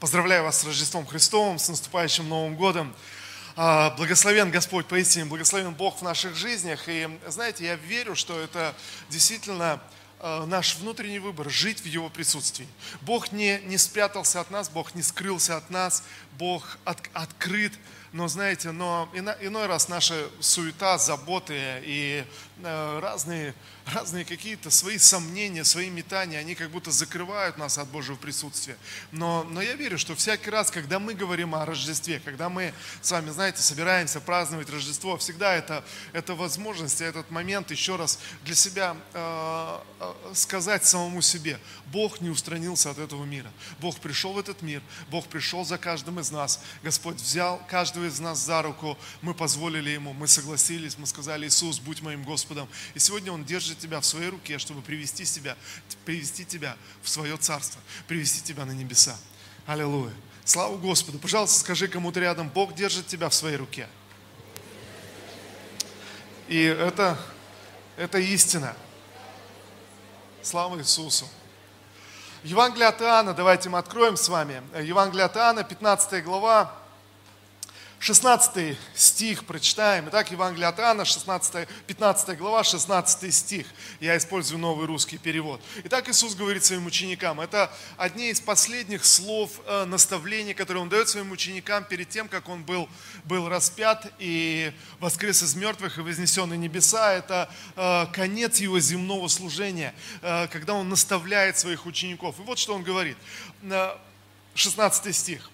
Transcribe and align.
Поздравляю 0.00 0.44
вас 0.44 0.60
с 0.60 0.64
Рождеством 0.64 1.04
Христовым, 1.04 1.58
с 1.58 1.68
наступающим 1.68 2.28
Новым 2.28 2.54
Годом. 2.54 2.94
А, 3.56 3.90
благословен 3.96 4.48
Господь, 4.52 4.86
поистине, 4.86 5.24
благословен 5.24 5.74
Бог 5.74 5.98
в 5.98 6.02
наших 6.02 6.36
жизнях. 6.36 6.84
И 6.86 7.08
знаете, 7.26 7.64
я 7.64 7.74
верю, 7.74 8.14
что 8.14 8.38
это 8.38 8.76
действительно 9.10 9.82
а, 10.20 10.46
наш 10.46 10.76
внутренний 10.76 11.18
выбор, 11.18 11.50
жить 11.50 11.80
в 11.80 11.86
Его 11.86 12.10
присутствии. 12.10 12.68
Бог 13.00 13.32
не, 13.32 13.58
не 13.64 13.76
спрятался 13.76 14.38
от 14.38 14.52
нас, 14.52 14.68
Бог 14.68 14.94
не 14.94 15.02
скрылся 15.02 15.56
от 15.56 15.68
нас, 15.68 16.04
Бог 16.38 16.78
от, 16.84 16.98
открыт. 17.12 17.72
Но 18.12 18.28
знаете, 18.28 18.70
но 18.70 19.08
иной 19.14 19.66
раз 19.66 19.88
наша 19.88 20.28
суета, 20.38 20.96
заботы 20.98 21.82
и 21.82 22.24
разные 22.62 23.54
разные 23.94 24.24
какие-то 24.24 24.70
свои 24.70 24.98
сомнения, 24.98 25.64
свои 25.64 25.90
метания, 25.90 26.38
они 26.38 26.54
как 26.54 26.70
будто 26.70 26.90
закрывают 26.90 27.58
нас 27.58 27.78
от 27.78 27.88
Божьего 27.88 28.16
присутствия. 28.16 28.76
Но, 29.12 29.44
но 29.44 29.62
я 29.62 29.74
верю, 29.74 29.98
что 29.98 30.14
всякий 30.14 30.50
раз, 30.50 30.70
когда 30.70 30.98
мы 30.98 31.14
говорим 31.14 31.54
о 31.54 31.64
Рождестве, 31.64 32.20
когда 32.20 32.48
мы 32.48 32.72
с 33.00 33.10
вами, 33.10 33.30
знаете, 33.30 33.62
собираемся 33.62 34.20
праздновать 34.20 34.70
Рождество, 34.70 35.16
всегда 35.16 35.54
это, 35.54 35.84
это 36.12 36.34
возможность, 36.34 37.00
этот 37.00 37.30
момент 37.30 37.70
еще 37.70 37.96
раз 37.96 38.18
для 38.44 38.54
себя 38.54 38.96
э, 39.12 39.78
э, 40.00 40.14
сказать 40.34 40.84
самому 40.84 41.22
себе, 41.22 41.58
Бог 41.86 42.20
не 42.20 42.28
устранился 42.28 42.90
от 42.90 42.98
этого 42.98 43.24
мира. 43.24 43.50
Бог 43.80 43.98
пришел 43.98 44.32
в 44.32 44.38
этот 44.38 44.62
мир, 44.62 44.82
Бог 45.10 45.26
пришел 45.26 45.64
за 45.64 45.78
каждым 45.78 46.20
из 46.20 46.30
нас. 46.30 46.60
Господь 46.82 47.16
взял 47.16 47.60
каждого 47.68 48.06
из 48.06 48.20
нас 48.20 48.38
за 48.38 48.62
руку, 48.62 48.98
мы 49.22 49.34
позволили 49.34 49.90
Ему, 49.90 50.12
мы 50.12 50.28
согласились, 50.28 50.98
мы 50.98 51.06
сказали, 51.06 51.46
Иисус, 51.46 51.78
будь 51.78 52.02
моим 52.02 52.22
Господом. 52.24 52.47
И 52.94 52.98
сегодня 52.98 53.32
Он 53.32 53.44
держит 53.44 53.78
тебя 53.78 54.00
в 54.00 54.06
своей 54.06 54.28
руке, 54.28 54.58
чтобы 54.58 54.82
привести 54.82 55.24
себя, 55.24 55.56
привести 56.04 56.44
тебя 56.44 56.76
в 57.02 57.08
свое 57.08 57.36
царство, 57.36 57.80
привести 58.06 58.42
тебя 58.42 58.64
на 58.64 58.72
небеса. 58.72 59.16
Аллилуйя. 59.66 60.14
Слава 60.44 60.76
Господу. 60.78 61.18
Пожалуйста, 61.18 61.60
скажи 61.60 61.88
кому-то 61.88 62.20
рядом, 62.20 62.48
Бог 62.48 62.74
держит 62.74 63.06
тебя 63.06 63.28
в 63.28 63.34
своей 63.34 63.56
руке. 63.56 63.88
И 66.48 66.62
это, 66.62 67.18
это 67.96 68.18
истина. 68.18 68.74
Слава 70.42 70.78
Иисусу. 70.78 71.28
Евангелие 72.44 72.88
от 72.88 73.02
Иоанна, 73.02 73.34
давайте 73.34 73.68
мы 73.68 73.78
откроем 73.78 74.16
с 74.16 74.28
вами. 74.28 74.62
Евангелие 74.80 75.26
от 75.26 75.36
Иоанна, 75.36 75.64
15 75.64 76.24
глава, 76.24 76.72
16 78.00 78.78
стих 78.94 79.44
прочитаем. 79.44 80.08
Итак, 80.08 80.30
Евангелие 80.30 80.68
от 80.68 80.78
Иоанна, 80.78 81.04
16, 81.04 81.66
15 81.86 82.38
глава, 82.38 82.62
16 82.62 83.34
стих. 83.34 83.66
Я 83.98 84.16
использую 84.16 84.60
новый 84.60 84.86
русский 84.86 85.18
перевод. 85.18 85.60
Итак, 85.82 86.08
Иисус 86.08 86.36
говорит 86.36 86.64
своим 86.64 86.86
ученикам. 86.86 87.40
Это 87.40 87.72
одни 87.96 88.30
из 88.30 88.40
последних 88.40 89.04
слов 89.04 89.60
э, 89.66 89.84
наставления, 89.84 90.54
которые 90.54 90.82
Он 90.82 90.88
дает 90.88 91.08
своим 91.08 91.32
ученикам 91.32 91.84
перед 91.84 92.08
тем, 92.08 92.28
как 92.28 92.48
Он 92.48 92.62
был, 92.62 92.88
был 93.24 93.48
распят 93.48 94.12
и 94.20 94.72
воскрес 95.00 95.42
из 95.42 95.56
мертвых 95.56 95.98
и 95.98 96.00
вознесен 96.00 96.48
на 96.48 96.54
небеса. 96.54 97.12
Это 97.12 97.50
э, 97.74 98.06
конец 98.12 98.58
Его 98.60 98.78
земного 98.78 99.26
служения, 99.26 99.92
э, 100.22 100.46
когда 100.52 100.74
Он 100.74 100.88
наставляет 100.88 101.58
своих 101.58 101.84
учеников. 101.84 102.38
И 102.38 102.42
вот 102.42 102.60
что 102.60 102.74
Он 102.74 102.84
говорит. 102.84 103.16
16 104.54 105.14
стих. 105.14 105.50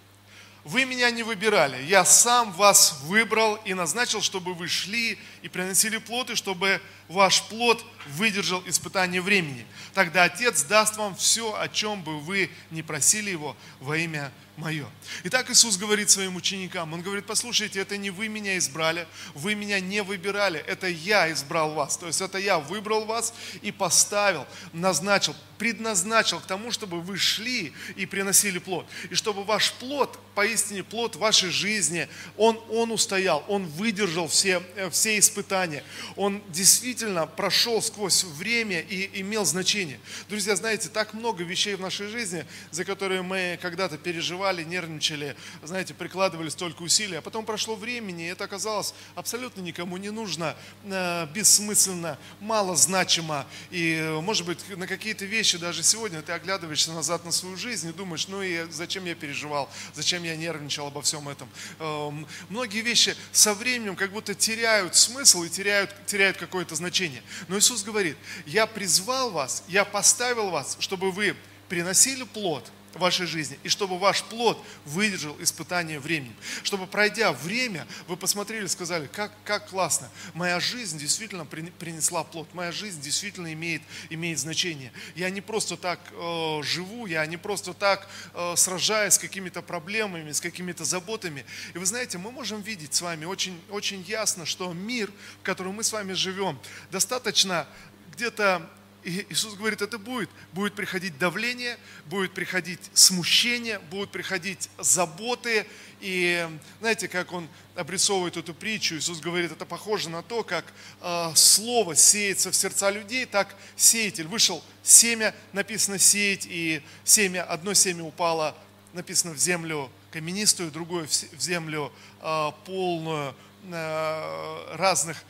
Вы 0.65 0.87
меня 0.87 1.11
не 1.11 1.23
выбирали, 1.23 1.83
я 1.85 2.07
сам 2.07 2.51
вас 2.53 3.01
выбрал 3.03 3.57
и 3.67 3.75
назначил, 3.75 4.23
чтобы 4.23 4.55
вы 4.55 4.67
шли 4.67 5.19
и 5.43 5.49
приносили 5.49 5.99
плод, 5.99 6.31
и 6.31 6.35
чтобы 6.37 6.81
ваш 7.09 7.43
плод 7.43 7.85
выдержал 8.07 8.63
испытание 8.65 9.21
времени. 9.21 9.67
Тогда 9.93 10.25
Отец 10.25 10.63
даст 10.63 10.97
вам 10.97 11.15
все, 11.17 11.55
о 11.55 11.69
чем 11.69 12.03
бы 12.03 12.19
вы 12.19 12.51
не 12.71 12.83
просили 12.83 13.31
Его 13.31 13.55
во 13.79 13.99
имя 13.99 14.33
мое. 14.57 14.87
Итак, 15.25 15.51
Иисус 15.51 15.77
говорит 15.77 16.11
своим 16.11 16.37
ученикам, 16.37 16.93
Он 16.93 17.03
говорит, 17.03 17.27
послушайте, 17.27 17.81
это 17.81 17.97
не 17.97 18.11
вы 18.11 18.29
меня 18.29 18.57
избрали, 18.59 19.07
вы 19.35 19.55
меня 19.55 19.81
не 19.81 20.03
выбирали, 20.03 20.61
это 20.61 20.87
я 20.87 21.31
избрал 21.33 21.75
вас. 21.75 21.97
То 21.97 22.07
есть 22.07 22.21
это 22.21 22.39
я 22.39 22.59
выбрал 22.59 23.05
вас 23.05 23.35
и 23.63 23.73
поставил, 23.73 24.47
назначил, 24.73 25.35
предназначил 25.59 26.41
к 26.41 26.47
тому, 26.47 26.71
чтобы 26.71 27.01
вы 27.01 27.17
шли 27.17 27.73
и 27.97 28.07
приносили 28.07 28.59
плод. 28.59 28.87
И 29.11 29.15
чтобы 29.15 29.45
ваш 29.45 29.73
плод, 29.73 30.19
поистине 30.35 30.83
плод 30.83 31.17
вашей 31.17 31.51
жизни, 31.51 32.09
он, 32.37 32.61
он 32.69 32.91
устоял, 32.91 33.45
он 33.49 33.67
выдержал 33.67 34.29
все, 34.29 34.63
э, 34.77 34.91
все 34.91 35.19
испытания. 35.19 35.85
Он 36.17 36.43
действительно 36.49 37.27
прошел 37.27 37.81
сквозь 37.83 38.25
время 38.25 38.81
и 38.81 39.21
имел 39.21 39.45
значение. 39.45 40.01
Друзья, 40.29 40.57
знаете, 40.57 40.89
так 40.89 41.15
много 41.15 41.45
вещей 41.45 41.75
в 41.77 41.81
нашей 41.81 42.09
жизни, 42.09 42.45
за 42.71 42.85
которые 42.85 43.23
мы 43.23 43.59
когда-то 43.63 43.97
переживали, 43.97 44.44
нервничали, 44.65 45.37
знаете, 45.63 45.95
прикладывали 45.95 46.49
столько 46.49 46.83
усилий, 46.83 47.17
а 47.17 47.23
потом 47.23 47.47
прошло 47.47 47.75
времени, 47.75 48.25
и 48.25 48.29
это 48.29 48.45
оказалось 48.45 48.95
абсолютно 49.15 49.61
никому 49.61 49.97
не 49.97 50.11
нужно, 50.11 50.57
э, 50.85 51.27
бессмысленно, 51.33 52.19
мало 52.41 52.77
значимо, 52.77 53.47
и, 53.71 53.95
э, 53.95 54.21
может 54.21 54.47
быть, 54.47 54.59
на 54.77 54.87
какие-то 54.87 55.25
вещи 55.25 55.55
вещи 55.55 55.59
даже 55.59 55.83
сегодня 55.83 56.23
ты 56.23 56.33
оглядываешься 56.33 56.93
назад 56.93 57.25
на 57.25 57.33
свою 57.33 57.57
жизнь 57.57 57.89
и 57.89 57.93
думаешь, 57.93 58.29
ну 58.29 58.43
и 58.43 58.67
зачем 58.71 59.05
я 59.05 59.15
переживал, 59.15 59.69
зачем 59.93 60.23
я 60.23 60.37
нервничал 60.37 60.87
обо 60.87 61.03
всем 61.03 61.29
этом. 61.29 61.49
Эм, 61.81 62.27
многие 62.49 62.81
вещи 62.81 63.17
со 63.33 63.53
временем 63.53 63.95
как 63.95 64.11
будто 64.11 64.35
теряют 64.35 64.97
смысл 64.97 65.43
и 65.43 65.51
теряют, 65.51 65.95
теряют 66.07 66.37
какое-то 66.37 66.75
значение. 66.75 67.23
Но 67.49 67.59
Иисус 67.59 67.83
говорит, 67.83 68.17
я 68.47 68.67
призвал 68.67 69.31
вас, 69.31 69.65
я 69.69 69.85
поставил 69.85 70.51
вас, 70.51 70.77
чтобы 70.81 71.13
вы 71.13 71.37
приносили 71.69 72.25
плод– 72.25 72.71
вашей 72.95 73.27
жизни, 73.27 73.59
и 73.63 73.69
чтобы 73.69 73.99
ваш 73.99 74.23
плод 74.25 74.63
выдержал 74.85 75.37
испытание 75.41 76.01
временем. 76.01 76.37
Чтобы 76.63 76.87
пройдя 76.87 77.33
время, 77.33 77.87
вы 78.07 78.17
посмотрели 78.17 78.67
сказали, 78.67 79.07
как, 79.07 79.33
как 79.45 79.69
классно, 79.69 80.11
моя 80.35 80.61
жизнь 80.61 80.99
действительно 80.99 81.47
принесла 81.47 82.25
плод, 82.25 82.53
моя 82.55 82.73
жизнь 82.73 83.01
действительно 83.01 83.53
имеет, 83.53 83.83
имеет 84.11 84.39
значение. 84.39 84.93
Я 85.15 85.31
не 85.31 85.41
просто 85.41 85.77
так 85.77 86.01
э, 86.13 86.61
живу, 86.63 87.07
я 87.07 87.25
не 87.27 87.37
просто 87.37 87.75
так 87.75 88.09
э, 88.35 88.55
сражаюсь 88.57 89.15
с 89.15 89.19
какими-то 89.19 89.63
проблемами, 89.63 90.33
с 90.33 90.41
какими-то 90.41 90.85
заботами. 90.85 91.45
И 91.75 91.79
вы 91.79 91.87
знаете, 91.87 92.19
мы 92.19 92.33
можем 92.33 92.63
видеть 92.63 92.95
с 92.95 93.01
вами 93.01 93.25
очень, 93.25 93.61
очень 93.71 94.03
ясно, 94.03 94.47
что 94.47 94.73
мир, 94.73 95.11
в 95.41 95.43
котором 95.43 95.75
мы 95.75 95.85
с 95.85 95.93
вами 95.93 96.13
живем, 96.13 96.59
достаточно 96.91 97.67
где-то 98.13 98.69
и 99.05 99.27
Иисус 99.31 99.55
говорит, 99.55 99.83
это 99.83 99.99
будет. 99.99 100.31
Будет 100.53 100.75
приходить 100.75 101.19
давление, 101.19 101.79
будет 102.07 102.33
приходить 102.33 102.81
смущение, 102.95 103.79
будут 103.79 104.11
приходить 104.11 104.71
заботы. 104.79 105.67
И 106.01 106.49
знаете, 106.81 107.09
как 107.09 107.33
он 107.33 107.49
обрисовывает 107.75 108.37
эту 108.37 108.55
притчу, 108.55 108.97
Иисус 108.97 109.21
говорит, 109.21 109.53
это 109.53 109.67
похоже 109.67 110.09
на 110.09 110.23
то, 110.23 110.43
как 110.43 110.65
э, 111.01 111.33
слово 111.35 111.95
сеется 111.95 112.51
в 112.51 112.57
сердца 112.57 112.91
людей, 112.91 113.27
так 113.27 113.55
сеятель. 113.77 114.27
Вышел 114.27 114.65
семя, 114.83 115.35
написано 115.53 115.99
сеять, 115.99 116.47
и 116.49 116.83
семя, 117.05 117.43
одно 117.45 117.75
семя 117.75 118.05
упало, 118.05 118.57
написано 118.95 119.35
в 119.35 119.39
землю 119.39 119.91
каменистую, 120.13 120.71
другое 120.71 121.07
в 121.07 121.41
землю 121.41 121.93
э, 122.23 122.51
полную 122.65 123.35
э, 123.65 124.77
разных 124.77 125.23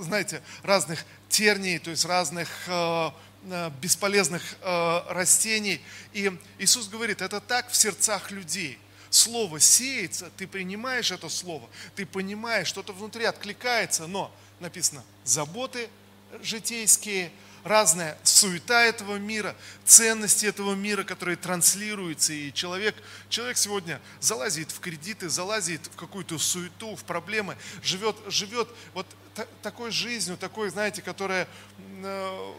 знаете, 0.00 0.42
разных 0.62 1.04
терний, 1.28 1.78
то 1.78 1.90
есть 1.90 2.04
разных 2.04 2.48
э, 2.66 3.10
э, 3.50 3.70
бесполезных 3.80 4.42
растений. 5.08 5.80
И 6.12 6.30
Иисус 6.58 6.88
говорит, 6.88 7.22
это 7.22 7.40
так 7.40 7.70
в 7.70 7.76
сердцах 7.76 8.30
людей. 8.30 8.78
Слово 9.10 9.58
сеется, 9.58 10.30
ты 10.36 10.46
принимаешь 10.46 11.10
это 11.10 11.28
слово, 11.28 11.68
ты 11.96 12.06
понимаешь, 12.06 12.68
что-то 12.68 12.92
внутри 12.92 13.24
откликается, 13.24 14.06
но 14.06 14.32
написано 14.60 15.02
заботы 15.24 15.88
житейские, 16.42 17.32
разная 17.64 18.16
суета 18.22 18.82
этого 18.84 19.16
мира, 19.16 19.54
ценности 19.84 20.46
этого 20.46 20.74
мира, 20.74 21.04
которые 21.04 21.36
транслируются. 21.36 22.32
И 22.32 22.52
человек, 22.52 22.94
человек 23.28 23.56
сегодня 23.56 24.00
залазит 24.20 24.70
в 24.70 24.80
кредиты, 24.80 25.28
залазит 25.28 25.86
в 25.86 25.96
какую-то 25.96 26.38
суету, 26.38 26.96
в 26.96 27.04
проблемы, 27.04 27.56
живет, 27.82 28.16
живет 28.28 28.68
вот 28.94 29.06
такой 29.62 29.90
жизнью, 29.90 30.36
такой, 30.36 30.70
знаете, 30.70 31.02
которая 31.02 31.48
э, 31.78 32.52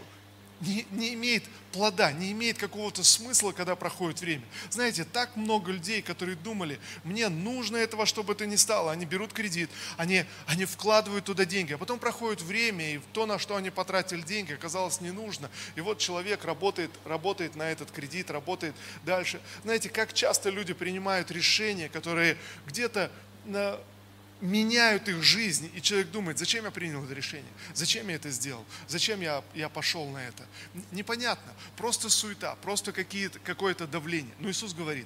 не, 0.61 0.85
не 0.91 1.13
имеет 1.13 1.43
плода, 1.71 2.11
не 2.11 2.31
имеет 2.31 2.57
какого-то 2.57 3.03
смысла, 3.03 3.51
когда 3.51 3.75
проходит 3.75 4.21
время. 4.21 4.43
Знаете, 4.69 5.05
так 5.05 5.35
много 5.35 5.71
людей, 5.71 6.01
которые 6.01 6.35
думали, 6.35 6.79
мне 7.03 7.29
нужно 7.29 7.77
этого, 7.77 8.05
чтобы 8.05 8.33
это 8.33 8.45
не 8.45 8.57
стало. 8.57 8.91
Они 8.91 9.05
берут 9.05 9.33
кредит, 9.33 9.69
они, 9.97 10.25
они 10.45 10.65
вкладывают 10.65 11.25
туда 11.25 11.45
деньги, 11.45 11.73
а 11.73 11.77
потом 11.77 11.99
проходит 11.99 12.41
время, 12.41 12.95
и 12.95 12.99
то, 13.13 13.25
на 13.25 13.39
что 13.39 13.55
они 13.55 13.69
потратили 13.69 14.21
деньги, 14.21 14.53
оказалось 14.53 15.01
не 15.01 15.11
нужно. 15.11 15.49
И 15.75 15.81
вот 15.81 15.97
человек 15.99 16.45
работает, 16.45 16.91
работает 17.05 17.55
на 17.55 17.71
этот 17.71 17.91
кредит, 17.91 18.31
работает 18.31 18.75
дальше. 19.03 19.41
Знаете, 19.63 19.89
как 19.89 20.13
часто 20.13 20.49
люди 20.49 20.73
принимают 20.73 21.31
решения, 21.31 21.89
которые 21.89 22.37
где-то 22.67 23.11
меняют 24.41 25.07
их 25.07 25.23
жизнь, 25.23 25.71
и 25.73 25.81
человек 25.81 26.11
думает, 26.11 26.37
зачем 26.37 26.65
я 26.65 26.71
принял 26.71 27.03
это 27.03 27.13
решение, 27.13 27.51
зачем 27.73 28.07
я 28.09 28.15
это 28.15 28.29
сделал, 28.29 28.65
зачем 28.87 29.21
я, 29.21 29.43
я 29.53 29.69
пошел 29.69 30.09
на 30.09 30.17
это. 30.17 30.45
Непонятно, 30.91 31.53
просто 31.77 32.09
суета, 32.09 32.55
просто 32.55 32.91
какое-то 32.91 33.87
давление. 33.87 34.33
Но 34.39 34.49
Иисус 34.49 34.73
говорит, 34.73 35.05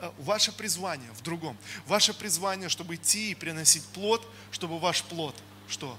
«Э, 0.00 0.10
ваше 0.18 0.52
призвание 0.52 1.10
в 1.12 1.22
другом. 1.22 1.56
Ваше 1.86 2.12
призвание, 2.14 2.68
чтобы 2.68 2.96
идти 2.96 3.30
и 3.30 3.34
приносить 3.34 3.84
плод, 3.86 4.26
чтобы 4.50 4.78
ваш 4.78 5.02
плод, 5.02 5.34
что? 5.68 5.98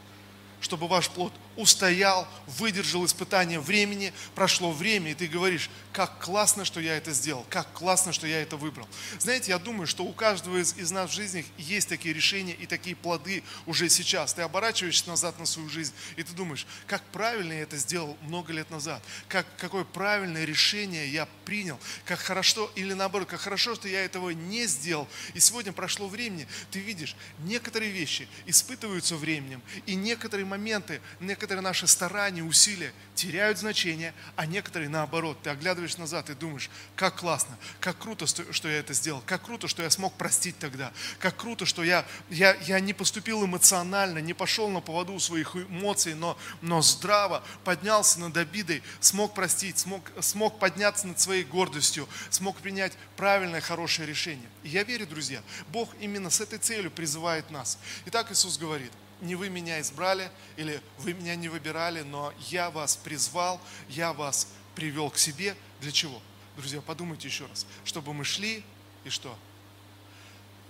Чтобы 0.65 0.88
ваш 0.88 1.09
плод 1.09 1.31
устоял, 1.56 2.27
выдержал 2.47 3.06
испытание 3.06 3.59
времени, 3.59 4.12
прошло 4.33 4.71
время, 4.71 5.12
и 5.12 5.13
ты 5.13 5.27
говоришь, 5.27 5.69
как 5.94 6.17
классно, 6.19 6.65
что 6.65 6.79
я 6.79 6.97
это 6.97 7.12
сделал, 7.12 7.45
как 7.51 7.71
классно, 7.73 8.12
что 8.12 8.25
я 8.25 8.41
это 8.41 8.57
выбрал. 8.57 8.88
Знаете, 9.19 9.51
я 9.51 9.59
думаю, 9.59 9.85
что 9.85 10.03
у 10.03 10.12
каждого 10.12 10.57
из, 10.57 10.75
из 10.75 10.89
нас 10.89 11.12
в 11.12 11.13
жизни 11.13 11.45
есть 11.59 11.88
такие 11.88 12.15
решения 12.15 12.53
и 12.53 12.65
такие 12.65 12.95
плоды 12.95 13.44
уже 13.67 13.89
сейчас. 13.89 14.33
Ты 14.33 14.41
оборачиваешься 14.41 15.07
назад 15.07 15.38
на 15.38 15.45
свою 15.45 15.69
жизнь, 15.69 15.94
и 16.15 16.23
ты 16.23 16.33
думаешь, 16.33 16.65
как 16.88 17.03
правильно 17.11 17.53
я 17.53 17.61
это 17.61 17.77
сделал 17.77 18.18
много 18.23 18.51
лет 18.51 18.71
назад, 18.71 19.03
как, 19.27 19.45
какое 19.57 19.83
правильное 19.83 20.45
решение 20.45 21.07
я 21.07 21.27
принял, 21.45 21.79
как 22.06 22.18
хорошо, 22.18 22.71
или 22.73 22.94
наоборот, 22.94 23.29
как 23.29 23.39
хорошо, 23.39 23.75
что 23.75 23.88
я 23.88 24.03
этого 24.03 24.31
не 24.31 24.65
сделал. 24.65 25.07
И 25.35 25.39
сегодня 25.39 25.73
прошло 25.73 26.07
времени, 26.07 26.47
ты 26.71 26.79
видишь, 26.79 27.15
некоторые 27.39 27.91
вещи 27.91 28.27
испытываются 28.47 29.15
временем, 29.15 29.61
и 29.85 29.94
некоторые 29.94 30.45
моменты, 30.45 30.55
некоторые 30.57 31.02
некоторые 31.19 31.62
наши 31.62 31.88
старания, 31.88 32.44
усилия 32.44 32.94
теряют 33.13 33.57
значение, 33.57 34.13
а 34.36 34.46
некоторые 34.46 34.90
наоборот. 34.90 35.38
Ты 35.44 35.50
оглядываешь 35.50 35.98
назад 35.98 36.30
и 36.30 36.34
думаешь, 36.34 36.69
как 36.96 37.18
классно, 37.18 37.57
как 37.80 37.98
круто, 37.98 38.25
что 38.25 38.68
я 38.68 38.80
это 38.80 38.94
сделал, 38.94 39.22
как 39.25 39.44
круто, 39.44 39.68
что 39.68 39.84
я 39.84 39.90
смог 39.90 40.13
простить 40.13 40.57
тогда, 40.60 40.92
как 41.19 41.38
круто, 41.38 41.66
что 41.66 41.84
я, 41.84 42.06
я, 42.30 42.56
я 42.68 42.80
не 42.80 42.94
поступил 42.94 43.46
эмоционально, 43.46 44.19
не 44.19 44.34
пошел 44.34 44.69
на 44.69 44.81
поводу 44.81 45.19
своих 45.19 45.56
эмоций, 45.56 46.13
но, 46.13 46.38
но 46.62 46.81
здраво 46.81 47.44
поднялся 47.63 48.19
над 48.19 48.36
обидой, 48.38 48.84
смог 49.00 49.34
простить, 49.34 49.78
смог, 49.80 50.12
смог 50.19 50.60
подняться 50.60 51.07
над 51.07 51.19
своей 51.19 51.44
гордостью, 51.44 52.07
смог 52.30 52.57
принять 52.57 52.94
правильное, 53.18 53.62
хорошее 53.62 54.07
решение. 54.07 54.50
И 54.63 54.69
я 54.69 54.84
верю, 54.84 55.07
друзья, 55.07 55.42
Бог 55.69 55.90
именно 56.00 56.30
с 56.30 56.42
этой 56.42 56.60
целью 56.60 56.92
призывает 56.92 57.50
нас. 57.52 57.78
Итак, 58.06 58.31
Иисус 58.31 58.57
говорит– 58.57 58.92
не 59.21 59.35
вы 59.35 59.50
меня 59.50 59.79
избрали 59.81 60.31
или 60.57 60.81
вы 61.00 61.13
меня 61.13 61.35
не 61.35 61.50
выбирали, 61.50 62.01
но 62.01 62.33
я 62.50 62.69
вас 62.69 62.95
призвал, 62.95 63.62
я 63.89 64.13
вас 64.13 64.47
привел 64.75 65.09
к 65.09 65.17
себе. 65.17 65.56
Для 65.81 65.91
чего? 65.91 66.21
Друзья, 66.57 66.81
подумайте 66.81 67.27
еще 67.27 67.45
раз. 67.47 67.65
Чтобы 67.83 68.13
мы 68.13 68.23
шли 68.23 68.63
и 69.03 69.09
что? 69.09 69.38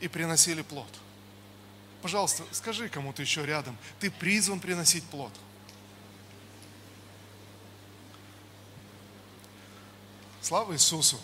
И 0.01 0.07
приносили 0.07 0.61
плод. 0.61 0.89
Пожалуйста, 2.01 2.43
скажи 2.51 2.89
кому-то 2.89 3.21
еще 3.21 3.45
рядом, 3.45 3.77
ты 3.99 4.11
призван 4.11 4.59
приносить 4.59 5.03
плод. 5.05 5.33
Слава 10.41 10.73
Иисусу! 10.73 11.19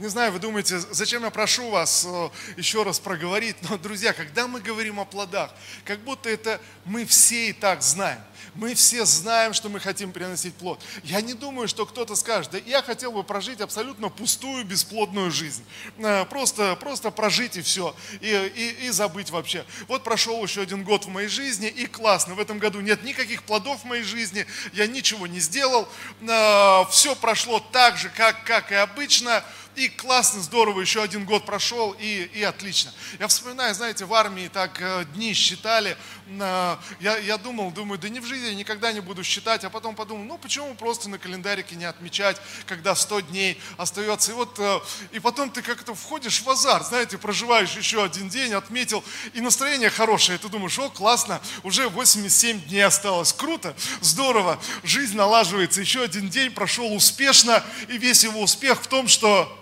Не 0.00 0.08
знаю, 0.08 0.32
вы 0.32 0.38
думаете, 0.38 0.78
зачем 0.78 1.24
я 1.24 1.30
прошу 1.30 1.68
вас 1.68 2.06
э, 2.08 2.30
еще 2.56 2.84
раз 2.84 2.98
проговорить, 2.98 3.56
но, 3.68 3.76
друзья, 3.76 4.14
когда 4.14 4.48
мы 4.48 4.62
говорим 4.62 4.98
о 4.98 5.04
плодах, 5.04 5.50
как 5.84 6.00
будто 6.00 6.30
это 6.30 6.58
мы 6.86 7.04
все 7.04 7.50
и 7.50 7.52
так 7.52 7.82
знаем. 7.82 8.18
Мы 8.54 8.74
все 8.74 9.04
знаем, 9.04 9.52
что 9.52 9.68
мы 9.68 9.78
хотим 9.78 10.12
приносить 10.12 10.54
плод. 10.54 10.82
Я 11.04 11.20
не 11.20 11.34
думаю, 11.34 11.68
что 11.68 11.84
кто-то 11.84 12.16
скажет, 12.16 12.52
да 12.52 12.58
я 12.64 12.80
хотел 12.80 13.12
бы 13.12 13.22
прожить 13.22 13.60
абсолютно 13.60 14.08
пустую, 14.08 14.64
бесплодную 14.64 15.30
жизнь. 15.30 15.62
Э, 15.98 16.24
просто, 16.24 16.76
просто 16.76 17.10
прожить 17.10 17.58
и 17.58 17.60
все, 17.60 17.94
и, 18.22 18.52
и, 18.56 18.86
и 18.86 18.90
забыть 18.90 19.28
вообще. 19.28 19.66
Вот 19.86 20.02
прошел 20.02 20.42
еще 20.42 20.62
один 20.62 20.82
год 20.82 21.04
в 21.04 21.08
моей 21.08 21.28
жизни, 21.28 21.68
и 21.68 21.84
классно, 21.84 22.34
в 22.34 22.40
этом 22.40 22.58
году 22.58 22.80
нет 22.80 23.04
никаких 23.04 23.42
плодов 23.42 23.82
в 23.82 23.84
моей 23.84 24.02
жизни, 24.02 24.46
я 24.72 24.86
ничего 24.86 25.26
не 25.26 25.40
сделал, 25.40 25.86
э, 26.22 26.84
все 26.90 27.14
прошло 27.16 27.60
так 27.60 27.98
же, 27.98 28.08
как, 28.08 28.44
как 28.44 28.72
и 28.72 28.76
обычно, 28.76 29.44
и 29.80 29.88
классно, 29.88 30.42
здорово, 30.42 30.82
еще 30.82 31.02
один 31.02 31.24
год 31.24 31.46
прошел, 31.46 31.96
и, 31.98 32.30
и 32.34 32.42
отлично. 32.42 32.92
Я 33.18 33.28
вспоминаю, 33.28 33.74
знаете, 33.74 34.04
в 34.04 34.12
армии 34.12 34.48
так 34.52 34.78
э, 34.78 35.06
дни 35.14 35.32
считали, 35.32 35.96
э, 36.28 36.76
я, 37.00 37.16
я 37.16 37.38
думал, 37.38 37.70
думаю, 37.70 37.98
да 37.98 38.10
не 38.10 38.20
в 38.20 38.26
жизни 38.26 38.48
я 38.48 38.54
никогда 38.54 38.92
не 38.92 39.00
буду 39.00 39.24
считать, 39.24 39.64
а 39.64 39.70
потом 39.70 39.94
подумал, 39.94 40.24
ну 40.24 40.36
почему 40.36 40.74
просто 40.74 41.08
на 41.08 41.18
календарике 41.18 41.76
не 41.76 41.86
отмечать, 41.86 42.36
когда 42.66 42.94
100 42.94 43.20
дней 43.20 43.58
остается. 43.78 44.32
И 44.32 44.34
вот, 44.34 44.58
э, 44.58 44.80
и 45.12 45.18
потом 45.18 45.48
ты 45.48 45.62
как-то 45.62 45.94
входишь 45.94 46.42
в 46.42 46.50
азарт, 46.50 46.86
знаете, 46.88 47.16
проживаешь 47.16 47.74
еще 47.74 48.04
один 48.04 48.28
день, 48.28 48.52
отметил, 48.52 49.02
и 49.32 49.40
настроение 49.40 49.88
хорошее, 49.88 50.36
ты 50.36 50.50
думаешь, 50.50 50.78
о, 50.78 50.90
классно, 50.90 51.40
уже 51.62 51.88
87 51.88 52.60
дней 52.64 52.84
осталось, 52.84 53.32
круто, 53.32 53.74
здорово, 54.02 54.60
жизнь 54.82 55.16
налаживается, 55.16 55.80
еще 55.80 56.02
один 56.02 56.28
день 56.28 56.50
прошел 56.50 56.94
успешно, 56.94 57.64
и 57.88 57.96
весь 57.96 58.24
его 58.24 58.42
успех 58.42 58.82
в 58.82 58.86
том, 58.86 59.08
что 59.08 59.56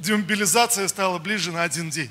демобилизация 0.00 0.88
стала 0.88 1.18
ближе 1.18 1.52
на 1.52 1.62
один 1.62 1.90
день. 1.90 2.10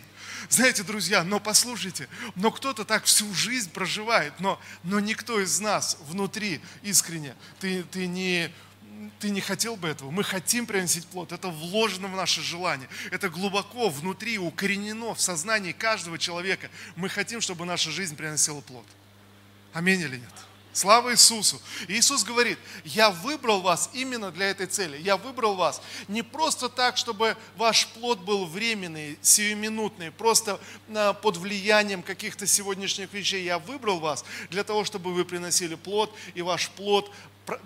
Знаете, 0.50 0.83
друзья, 0.83 1.24
но 1.24 1.39
послушайте, 1.39 2.07
но 2.36 2.50
кто-то 2.50 2.86
так 2.86 3.03
всю 3.03 3.31
жизнь 3.33 3.69
проживает, 3.71 4.39
но, 4.39 4.59
но 4.83 5.00
никто 5.00 5.39
из 5.39 5.59
нас 5.59 5.97
внутри 6.07 6.62
искренне, 6.81 7.36
ты, 7.59 7.83
ты 7.83 8.07
не, 8.07 8.51
ты 9.19 9.30
не 9.30 9.41
хотел 9.41 9.75
бы 9.75 9.88
этого. 9.88 10.12
Мы 10.12 10.24
хотим 10.24 10.65
приносить 10.65 11.06
плод. 11.07 11.31
Это 11.31 11.50
вложено 11.50 12.07
в 12.07 12.15
наше 12.15 12.41
желание. 12.41 12.89
Это 13.12 13.30
глубоко 13.30 13.89
внутри 13.89 14.39
укоренено 14.39 15.13
в 15.13 15.21
сознании 15.21 15.71
каждого 15.71 16.18
человека. 16.18 16.69
Мы 16.95 17.09
хотим, 17.09 17.42
чтобы 17.42 17.65
наша 17.65 17.92
жизнь 17.92 18.15
приносила 18.15 18.62
плод. 18.62 18.85
Аминь 19.74 20.01
или 20.01 20.18
нет? 20.18 20.49
Слава 20.80 21.12
Иисусу. 21.12 21.62
Иисус 21.90 22.24
говорит, 22.24 22.58
я 22.86 23.10
выбрал 23.10 23.60
вас 23.60 23.90
именно 23.92 24.31
для 24.31 24.50
этой 24.50 24.66
цели. 24.66 24.98
Я 25.02 25.18
выбрал 25.18 25.56
вас 25.56 25.81
не 26.08 26.22
просто 26.22 26.70
так, 26.70 26.96
чтобы 26.96 27.36
ваш 27.58 27.88
плод 27.88 28.20
был 28.20 28.46
временный, 28.46 29.20
сиюминутный, 29.22 30.10
просто 30.10 30.58
а, 30.96 31.12
под 31.12 31.36
влиянием 31.36 32.02
каких-то 32.02 32.48
сегодняшних 32.48 33.12
вещей. 33.12 33.44
Я 33.44 33.60
выбрал 33.60 34.00
вас 34.00 34.24
для 34.52 34.64
того, 34.64 34.86
чтобы 34.86 35.14
вы 35.14 35.26
приносили 35.26 35.76
плод, 35.76 36.16
и 36.34 36.42
ваш 36.42 36.70
плод 36.70 37.12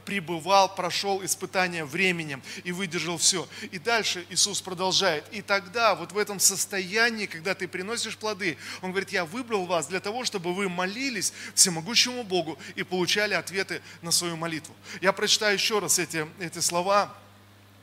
пребывал, 0.06 0.74
прошел 0.74 1.24
испытание 1.24 1.86
временем 1.86 2.42
и 2.64 2.72
выдержал 2.72 3.18
все. 3.18 3.48
И 3.72 3.80
дальше 3.80 4.26
Иисус 4.30 4.62
продолжает. 4.62 5.26
И 5.32 5.42
тогда, 5.42 5.96
вот 5.96 6.12
в 6.12 6.18
этом 6.18 6.40
состоянии, 6.40 7.26
когда 7.26 7.56
ты 7.56 7.68
приносишь 7.68 8.18
плоды, 8.18 8.58
Он 8.82 8.92
говорит, 8.92 9.10
я 9.10 9.26
выбрал 9.26 9.66
вас 9.66 9.88
для 9.88 10.00
того, 10.00 10.26
чтобы 10.26 10.54
вы 10.54 10.70
молились 10.70 11.34
всемогущему 11.56 12.24
Богу 12.24 12.58
и 12.76 12.84
получали 12.84 13.34
ответы 13.34 13.82
на 14.02 14.12
свою 14.12 14.36
молитву. 14.38 14.76
Я 15.02 15.14
прочитаю 15.14 15.54
еще 15.54 15.80
раз 15.80 16.00
эти, 16.00 16.28
эти 16.40 16.60
слова. 16.60 17.14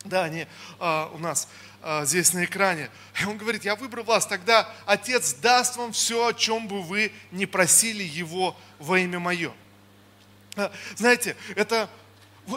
Да, 0.04 0.24
они 0.24 0.46
а, 0.78 1.10
у 1.14 1.18
нас 1.18 1.46
а, 1.82 2.04
здесь 2.04 2.32
на 2.32 2.44
экране. 2.44 2.90
И 3.20 3.24
он 3.24 3.36
говорит, 3.36 3.64
я 3.64 3.76
выбрал 3.76 4.04
вас, 4.04 4.26
тогда 4.26 4.68
Отец 4.86 5.34
даст 5.34 5.76
вам 5.76 5.92
все, 5.92 6.28
о 6.28 6.34
чем 6.34 6.68
бы 6.68 6.82
вы 6.82 7.12
не 7.30 7.46
просили 7.46 8.02
Его 8.02 8.56
во 8.78 8.98
имя 8.98 9.18
Мое. 9.18 9.52
А, 10.56 10.72
знаете, 10.96 11.36
это 11.54 11.88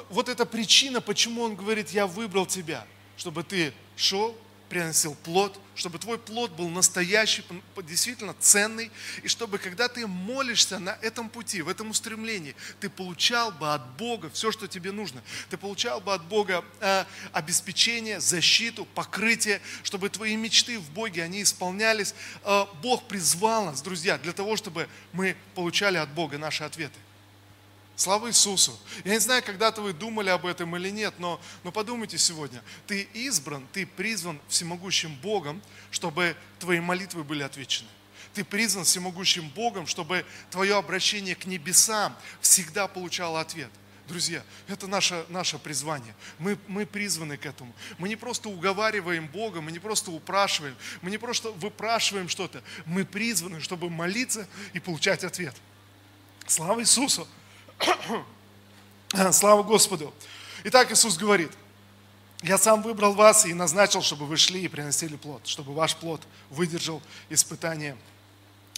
вот 0.09 0.29
эта 0.29 0.45
причина, 0.45 1.01
почему 1.01 1.43
он 1.43 1.55
говорит, 1.55 1.89
я 1.91 2.07
выбрал 2.07 2.45
тебя, 2.45 2.85
чтобы 3.17 3.43
ты 3.43 3.73
шел, 3.95 4.35
приносил 4.73 5.13
плод, 5.13 5.59
чтобы 5.75 6.00
твой 6.00 6.17
плод 6.17 6.51
был 6.53 6.67
настоящий, 6.67 7.43
действительно 7.83 8.33
ценный, 8.39 8.89
и 9.21 9.27
чтобы, 9.27 9.59
когда 9.59 9.88
ты 9.88 10.07
молишься 10.07 10.79
на 10.79 10.97
этом 11.01 11.29
пути, 11.29 11.62
в 11.62 11.69
этом 11.69 11.91
устремлении, 11.91 12.55
ты 12.79 12.89
получал 12.89 13.51
бы 13.51 13.71
от 13.71 13.88
Бога 13.97 14.31
все, 14.31 14.51
что 14.51 14.67
тебе 14.67 14.91
нужно. 14.91 15.21
Ты 15.51 15.57
получал 15.57 16.01
бы 16.01 16.12
от 16.12 16.23
Бога 16.25 16.65
э, 16.79 17.05
обеспечение, 17.33 18.19
защиту, 18.19 18.85
покрытие, 18.85 19.62
чтобы 19.83 20.09
твои 20.09 20.35
мечты 20.35 20.79
в 20.79 20.89
Боге, 20.89 21.21
они 21.21 21.43
исполнялись. 21.43 22.15
Э, 22.43 22.65
Бог 22.81 23.07
призвал 23.07 23.65
нас, 23.65 23.81
друзья, 23.81 24.17
для 24.17 24.33
того, 24.33 24.55
чтобы 24.57 24.88
мы 25.12 25.35
получали 25.53 25.97
от 25.97 26.09
Бога 26.09 26.39
наши 26.39 26.63
ответы. 26.63 26.97
Слава 27.95 28.29
Иисусу! 28.29 28.77
Я 29.03 29.12
не 29.13 29.19
знаю, 29.19 29.43
когда-то 29.43 29.81
вы 29.81 29.93
думали 29.93 30.29
об 30.29 30.47
этом 30.47 30.75
или 30.75 30.89
нет, 30.89 31.13
но, 31.19 31.39
но 31.63 31.71
подумайте 31.71 32.17
сегодня. 32.17 32.63
Ты 32.88 33.03
избран, 33.13 33.67
ты 33.71 33.85
призван 33.85 34.39
всемогущим 34.47 35.15
Богом, 35.17 35.62
чтобы 35.91 36.35
твои 36.57 36.79
молитвы 36.79 37.23
были 37.23 37.43
отвечены. 37.43 37.88
Ты 38.33 38.43
призван 38.43 38.83
всемогущим 38.83 39.47
Богом, 39.50 39.85
чтобы 39.85 40.25
твое 40.50 40.75
обращение 40.75 41.35
к 41.35 41.45
небесам 41.45 42.15
всегда 42.41 42.88
получало 42.88 43.39
ответ. 43.39 43.69
Друзья, 44.07 44.43
это 44.67 44.88
наше, 44.88 45.23
наше 45.29 45.59
призвание. 45.59 46.15
Мы, 46.39 46.57
мы 46.67 46.88
призваны 46.88 47.38
к 47.38 47.45
этому. 47.45 47.73
Мы 48.00 48.09
не 48.09 48.15
просто 48.15 48.50
уговариваем 48.50 49.27
Бога, 49.27 49.62
мы 49.62 49.71
не 49.71 49.79
просто 49.79 50.12
упрашиваем, 50.12 50.75
мы 51.01 51.12
не 51.12 51.19
просто 51.19 51.51
выпрашиваем 51.51 52.27
что-то. 52.27 52.63
Мы 52.85 53.05
призваны, 53.05 53.62
чтобы 53.62 53.89
молиться 53.91 54.47
и 54.73 54.79
получать 54.79 55.23
ответ. 55.23 55.55
Слава 56.47 56.81
Иисусу! 56.81 57.27
Слава 59.32 59.63
Господу. 59.63 60.13
Итак, 60.63 60.92
Иисус 60.92 61.18
говорит, 61.18 61.52
я 62.42 62.58
сам 62.58 62.82
выбрал 62.82 63.13
вас 63.13 63.46
и 63.46 63.54
назначил, 63.54 64.02
чтобы 64.02 64.25
вы 64.25 64.38
шли 64.38 64.63
и 64.63 64.68
приносили 64.68 65.16
плод, 65.16 65.46
чтобы 65.46 65.74
ваш 65.74 65.96
плод 65.96 66.22
выдержал 66.50 67.02
испытание 67.30 67.98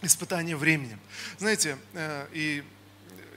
испытание 0.01 0.55
временем. 0.55 0.99
Знаете, 1.39 1.77
э, 1.93 2.27
и 2.33 2.63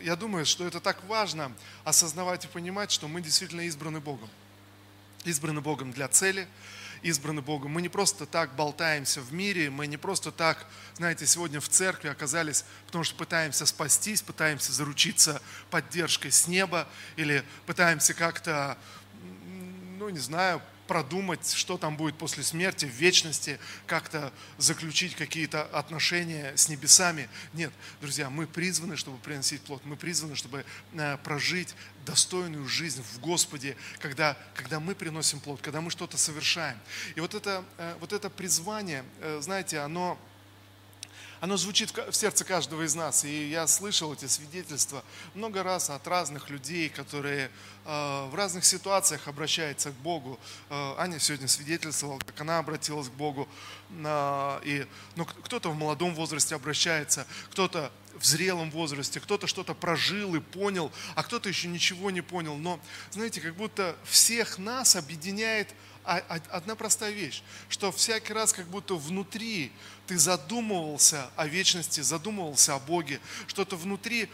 я 0.02 0.16
думаю, 0.16 0.44
что 0.44 0.66
это 0.66 0.80
так 0.80 1.02
важно 1.04 1.52
осознавать 1.84 2.44
и 2.44 2.48
понимать, 2.48 2.90
что 2.90 3.08
мы 3.08 3.20
действительно 3.20 3.62
избраны 3.62 4.00
Богом. 4.00 4.28
Избраны 5.24 5.60
Богом 5.60 5.92
для 5.92 6.08
цели, 6.08 6.46
избраны 7.02 7.42
Богом. 7.42 7.72
Мы 7.72 7.82
не 7.82 7.88
просто 7.88 8.26
так 8.26 8.54
болтаемся 8.56 9.20
в 9.20 9.32
мире, 9.32 9.70
мы 9.70 9.86
не 9.86 9.96
просто 9.96 10.32
так, 10.32 10.66
знаете, 10.96 11.26
сегодня 11.26 11.60
в 11.60 11.68
церкви 11.68 12.08
оказались, 12.08 12.64
потому 12.86 13.04
что 13.04 13.16
пытаемся 13.16 13.66
спастись, 13.66 14.22
пытаемся 14.22 14.72
заручиться 14.72 15.40
поддержкой 15.70 16.32
с 16.32 16.46
неба 16.46 16.88
или 17.16 17.44
пытаемся 17.66 18.14
как-то, 18.14 18.78
ну 19.98 20.08
не 20.08 20.18
знаю, 20.18 20.62
продумать, 20.88 21.52
что 21.52 21.78
там 21.78 21.96
будет 21.96 22.16
после 22.16 22.42
смерти, 22.42 22.86
в 22.86 22.88
вечности, 22.88 23.60
как-то 23.86 24.32
заключить 24.56 25.14
какие-то 25.14 25.62
отношения 25.62 26.56
с 26.56 26.68
небесами. 26.68 27.28
Нет, 27.52 27.70
друзья, 28.00 28.30
мы 28.30 28.46
призваны, 28.46 28.96
чтобы 28.96 29.18
приносить 29.18 29.60
плод, 29.60 29.84
мы 29.84 29.96
призваны, 29.96 30.34
чтобы 30.34 30.64
э, 30.94 31.16
прожить 31.18 31.74
достойную 32.06 32.66
жизнь 32.66 33.02
в 33.02 33.20
Господе, 33.20 33.76
когда, 33.98 34.36
когда 34.54 34.80
мы 34.80 34.94
приносим 34.94 35.40
плод, 35.40 35.60
когда 35.60 35.82
мы 35.82 35.90
что-то 35.90 36.16
совершаем. 36.16 36.78
И 37.14 37.20
вот 37.20 37.34
это, 37.34 37.64
э, 37.76 37.96
вот 38.00 38.12
это 38.14 38.30
призвание, 38.30 39.04
э, 39.20 39.40
знаете, 39.42 39.80
оно 39.80 40.18
оно 41.40 41.56
звучит 41.56 41.96
в 41.96 42.12
сердце 42.12 42.44
каждого 42.44 42.82
из 42.82 42.94
нас. 42.94 43.24
И 43.24 43.48
я 43.48 43.66
слышал 43.66 44.12
эти 44.12 44.26
свидетельства 44.26 45.04
много 45.34 45.62
раз 45.62 45.90
от 45.90 46.06
разных 46.06 46.50
людей, 46.50 46.88
которые 46.88 47.50
э, 47.84 48.28
в 48.30 48.34
разных 48.34 48.64
ситуациях 48.64 49.28
обращаются 49.28 49.90
к 49.90 49.94
Богу. 49.94 50.38
Э, 50.70 50.94
Аня 50.98 51.18
сегодня 51.18 51.48
свидетельствовала, 51.48 52.18
как 52.18 52.40
она 52.40 52.58
обратилась 52.58 53.08
к 53.08 53.12
Богу. 53.12 53.48
И, 53.90 54.86
ну, 55.16 55.24
кто-то 55.24 55.70
в 55.70 55.74
молодом 55.74 56.14
возрасте 56.14 56.54
обращается, 56.54 57.26
кто-то 57.50 57.90
в 58.18 58.24
зрелом 58.24 58.70
возрасте, 58.70 59.20
кто-то 59.20 59.46
что-то 59.46 59.74
прожил 59.74 60.34
и 60.34 60.40
понял, 60.40 60.92
а 61.14 61.22
кто-то 61.22 61.48
еще 61.48 61.68
ничего 61.68 62.10
не 62.10 62.20
понял. 62.20 62.56
Но, 62.56 62.80
знаете, 63.10 63.40
как 63.40 63.54
будто 63.54 63.96
всех 64.04 64.58
нас 64.58 64.96
объединяет 64.96 65.68
одна 66.08 66.74
простая 66.74 67.10
вещь, 67.10 67.42
что 67.68 67.92
всякий 67.92 68.32
раз 68.32 68.52
как 68.52 68.66
будто 68.66 68.94
внутри 68.94 69.70
ты 70.06 70.18
задумывался 70.18 71.30
о 71.36 71.46
вечности, 71.46 72.00
задумывался 72.00 72.74
о 72.74 72.78
Боге, 72.78 73.20
что-то 73.46 73.76
внутри 73.76 74.28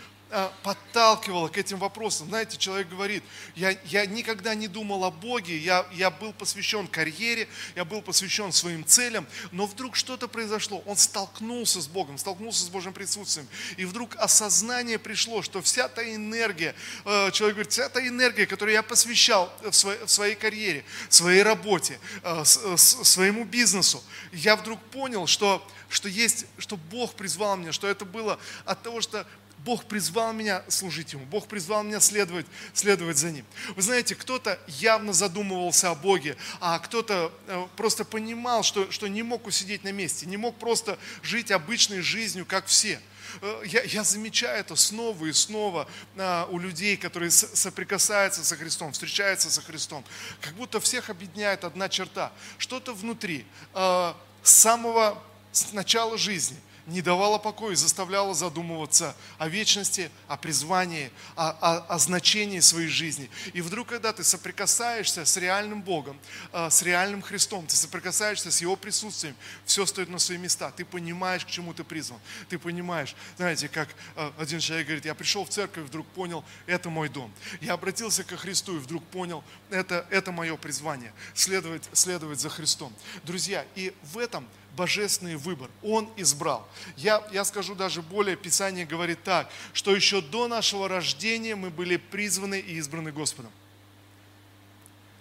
подталкивало 0.63 1.49
к 1.49 1.59
этим 1.59 1.79
вопросам. 1.79 2.29
Знаете, 2.29 2.57
человек 2.57 2.89
говорит, 2.89 3.23
я, 3.55 3.77
я 3.85 4.07
никогда 4.07 4.55
не 4.55 4.69
думал 4.69 5.05
о 5.05 5.11
Боге, 5.11 5.57
я, 5.57 5.87
я 5.93 6.11
был 6.11 6.33
посвящен 6.33 6.87
карьере, 6.89 7.49
я 7.77 7.85
был 7.85 8.03
посвящен 8.03 8.53
своим 8.53 8.85
целям, 8.85 9.27
но 9.53 9.67
вдруг 9.67 9.97
что-то 9.97 10.27
произошло, 10.29 10.83
он 10.87 10.97
столкнулся 10.97 11.81
с 11.81 11.87
Богом, 11.87 12.19
столкнулся 12.19 12.65
с 12.65 12.69
Божьим 12.69 12.93
присутствием, 12.93 13.47
и 13.77 13.85
вдруг 13.85 14.17
осознание 14.17 14.99
пришло, 14.99 15.43
что 15.43 15.63
вся 15.63 15.89
та 15.89 16.03
энергия, 16.03 16.75
э, 17.05 17.31
человек 17.31 17.57
говорит, 17.57 17.73
вся 17.73 17.89
та 17.89 18.07
энергия, 18.07 18.47
которую 18.47 18.75
я 18.75 18.83
посвящал 18.83 19.53
в 19.63 19.73
своей, 19.73 20.05
в 20.05 20.11
своей 20.11 20.35
карьере, 20.35 20.85
своей 21.09 21.43
работе, 21.43 21.99
э, 22.23 22.45
своему 22.45 23.45
бизнесу, 23.45 24.03
я 24.33 24.57
вдруг 24.57 24.81
понял, 24.81 25.27
что 25.27 25.65
что 25.95 26.09
есть, 26.09 26.47
что 26.59 26.77
Бог 26.77 27.15
призвал 27.15 27.57
меня, 27.57 27.73
что 27.73 27.87
это 27.87 28.05
было 28.05 28.39
от 28.65 28.83
того, 28.83 29.01
что 29.01 29.27
Бог 29.65 29.87
призвал 29.87 30.35
меня 30.35 30.63
служить 30.69 31.15
Ему, 31.15 31.25
Бог 31.25 31.49
призвал 31.49 31.83
меня 31.83 31.99
следовать, 31.99 32.47
следовать 32.75 33.17
за 33.17 33.31
Ним. 33.31 33.47
Вы 33.77 33.83
знаете, 33.83 34.15
кто-то 34.15 34.59
явно 34.67 35.15
задумывался 35.15 35.91
о 35.91 35.95
Боге, 35.95 36.37
а 36.61 36.79
кто-то 36.79 37.33
э, 37.47 37.67
просто 37.77 38.05
понимал, 38.05 38.63
что, 38.63 38.91
что 38.91 39.07
не 39.09 39.23
мог 39.23 39.47
усидеть 39.47 39.83
на 39.83 39.91
месте, 39.91 40.27
не 40.27 40.37
мог 40.37 40.59
просто 40.59 40.99
жить 41.23 41.51
обычной 41.51 42.03
жизнью, 42.03 42.45
как 42.45 42.67
все. 42.67 43.01
Э, 43.41 43.63
я, 43.65 43.83
я 43.85 44.05
замечаю 44.05 44.61
это 44.61 44.77
снова 44.77 45.25
и 45.25 45.33
снова 45.33 45.89
а, 46.19 46.47
у 46.51 46.59
людей, 46.59 46.99
которые 46.99 47.31
соприкасаются 47.31 48.45
со 48.45 48.57
Христом, 48.57 48.93
встречаются 48.93 49.51
со 49.51 49.63
Христом. 49.63 50.05
Как 50.43 50.53
будто 50.55 50.79
всех 50.79 51.09
объединяет 51.09 51.65
одна 51.65 51.89
черта. 51.89 52.33
Что-то 52.59 52.93
внутри, 52.93 53.47
а, 53.73 54.15
с 54.43 54.53
самого 54.53 55.23
с 55.53 55.73
начала 55.73 56.19
жизни– 56.19 56.59
не 56.87 57.01
давала 57.01 57.39
покоя, 57.39 57.75
заставляла 57.75 58.35
задумываться 58.35 59.17
о 59.39 59.49
вечности, 59.49 60.11
о 60.29 60.37
призвании, 60.37 61.11
о, 61.35 61.51
о, 61.51 61.79
о 61.95 61.99
значении 61.99 62.61
своей 62.61 62.89
жизни. 62.89 63.31
И 63.53 63.61
вдруг, 63.61 63.89
когда 63.89 64.13
ты 64.13 64.23
соприкасаешься 64.23 65.25
с 65.25 65.37
реальным 65.37 65.83
Богом, 65.83 66.19
э, 66.53 66.69
с 66.71 66.83
реальным 66.83 67.23
Христом, 67.23 67.67
ты 67.67 67.77
соприкасаешься 67.77 68.51
с 68.51 68.61
Его 68.61 68.77
присутствием, 68.77 69.35
все 69.65 69.87
стоит 69.87 70.09
на 70.09 70.19
свои 70.19 70.37
места. 70.37 70.71
Ты 70.73 70.85
понимаешь, 70.85 71.45
к 71.45 71.49
чему 71.49 71.73
ты 71.73 71.85
призван. 71.85 72.21
Ты 72.49 72.59
понимаешь, 72.59 73.15
знаете, 73.37 73.69
как 73.69 73.89
э, 74.17 74.33
один 74.39 74.61
человек 74.61 74.87
говорит, 74.87 75.05
я 75.07 75.15
пришел 75.15 75.45
в 75.45 75.49
церковь, 75.49 75.85
вдруг 75.85 76.07
понял, 76.09 76.45
это 76.67 76.91
мой 76.91 77.09
дом. 77.09 77.33
Я 77.61 77.75
обратился 77.75 78.25
ко 78.25 78.37
Христу 78.37 78.77
и 78.77 78.79
вдруг 78.79 79.03
понял, 79.05 79.43
это, 79.71 80.07
это 80.11 80.33
мое 80.33 80.57
призвание, 80.57 81.13
следовать, 81.35 81.89
следовать 81.93 82.41
за 82.41 82.51
Христом. 82.51 82.93
Друзья, 83.25 83.65
и 83.75 83.95
в 84.03 84.19
этом 84.19 84.47
божественный 84.77 85.37
выбор. 85.37 85.71
Он 85.83 86.11
избрал. 86.17 86.69
Я, 86.97 87.27
я 87.33 87.45
скажу 87.45 87.75
даже 87.75 88.03
более, 88.03 88.37
Писание 88.37 88.87
говорит 88.87 89.23
так, 89.23 89.51
что 89.73 89.95
еще 89.95 90.21
до 90.21 90.49
нашего 90.49 90.89
рождения 90.89 91.57
мы 91.57 91.71
были 91.71 91.97
призваны 91.97 92.61
и 92.61 92.75
избраны 92.75 93.13
Господом. 93.13 93.53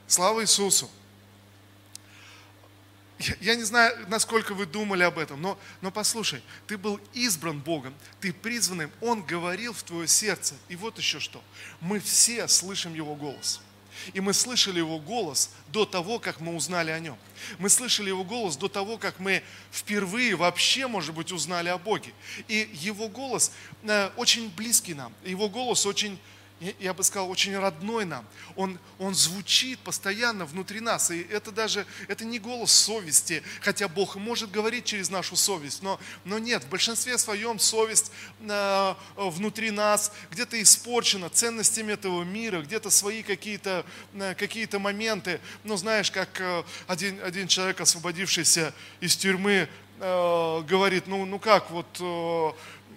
Слава 0.07 0.41
Иисусу! 0.43 0.89
Я, 3.19 3.36
я 3.41 3.55
не 3.55 3.63
знаю, 3.63 4.05
насколько 4.10 4.53
вы 4.53 4.65
думали 4.65 5.03
об 5.03 5.17
этом, 5.17 5.41
но, 5.41 5.57
но 5.81 5.91
послушай, 5.91 6.43
ты 6.67 6.77
был 6.77 7.00
избран 7.13 7.60
Богом, 7.60 7.93
ты 8.19 8.33
призванным, 8.33 8.91
Он 9.01 9.24
говорил 9.24 9.74
в 9.74 9.83
твое 9.83 10.07
сердце. 10.07 10.55
И 10.67 10.75
вот 10.75 10.98
еще 10.98 11.19
что, 11.19 11.41
мы 11.79 12.00
все 12.00 12.48
слышим 12.48 12.93
Его 12.93 13.15
голос– 13.15 13.62
и 14.13 14.19
мы 14.19 14.33
слышали 14.33 14.79
Его 14.79 15.00
голос 15.00 15.51
до 15.69 15.85
того, 15.85 16.19
как 16.19 16.39
мы 16.39 16.55
узнали 16.55 16.91
о 16.91 17.00
Нем. 17.00 17.17
Мы 17.59 17.69
слышали 17.69 18.09
Его 18.09 18.23
голос 18.23 18.55
до 18.57 18.67
того, 18.67 18.97
как 18.97 19.19
мы 19.19 19.43
впервые 19.71 20.35
вообще, 20.35 20.88
может 20.88 21.13
быть, 21.13 21.31
узнали 21.31 21.69
о 21.69 21.77
Боге. 21.77 22.13
И 22.47 22.69
Его 22.73 23.09
голос 23.09 23.51
э, 23.83 24.09
очень 24.17 24.50
близкий 24.50 24.93
нам. 24.93 25.13
Его 25.23 25.50
голос 25.50 25.85
очень 25.85 26.19
я 26.79 26.93
бы 26.93 27.03
сказал, 27.03 27.29
очень 27.29 27.57
родной 27.57 28.05
нам. 28.05 28.25
Он, 28.55 28.79
он 28.98 29.13
звучит 29.15 29.79
постоянно 29.79 30.45
внутри 30.45 30.79
нас. 30.79 31.12
И 31.12 31.22
это 31.22 31.51
даже, 31.51 31.86
это 32.07 32.25
не 32.25 32.39
голос 32.39 32.72
совести, 32.72 33.43
хотя 33.62 33.88
Бог 33.88 34.15
может 34.15 34.51
говорить 34.51 34.86
через 34.86 35.10
нашу 35.10 35.36
совесть, 35.36 35.81
но, 35.81 36.00
но 36.24 36.39
нет, 36.39 36.63
в 36.63 36.69
большинстве 36.69 37.17
своем 37.17 37.60
совесть 37.60 38.12
э, 38.39 38.95
внутри 39.17 39.72
нас 39.72 40.12
где-то 40.31 40.62
испорчена 40.62 41.29
ценностями 41.29 41.93
этого 41.93 42.24
мира, 42.24 42.62
где-то 42.62 42.89
свои 42.89 43.24
какие-то 43.24 43.86
э, 44.13 44.36
какие 44.36 44.67
моменты. 44.77 45.39
Ну, 45.63 45.75
знаешь, 45.75 46.12
как 46.12 46.39
э, 46.39 46.63
один, 46.88 47.22
один 47.24 47.48
человек, 47.48 47.81
освободившийся 47.81 48.74
из 49.01 49.15
тюрьмы, 49.17 49.67
э, 50.00 50.62
говорит, 50.67 51.07
ну, 51.07 51.25
ну 51.25 51.39
как, 51.39 51.69
вот 51.72 51.88
э, 52.00 52.51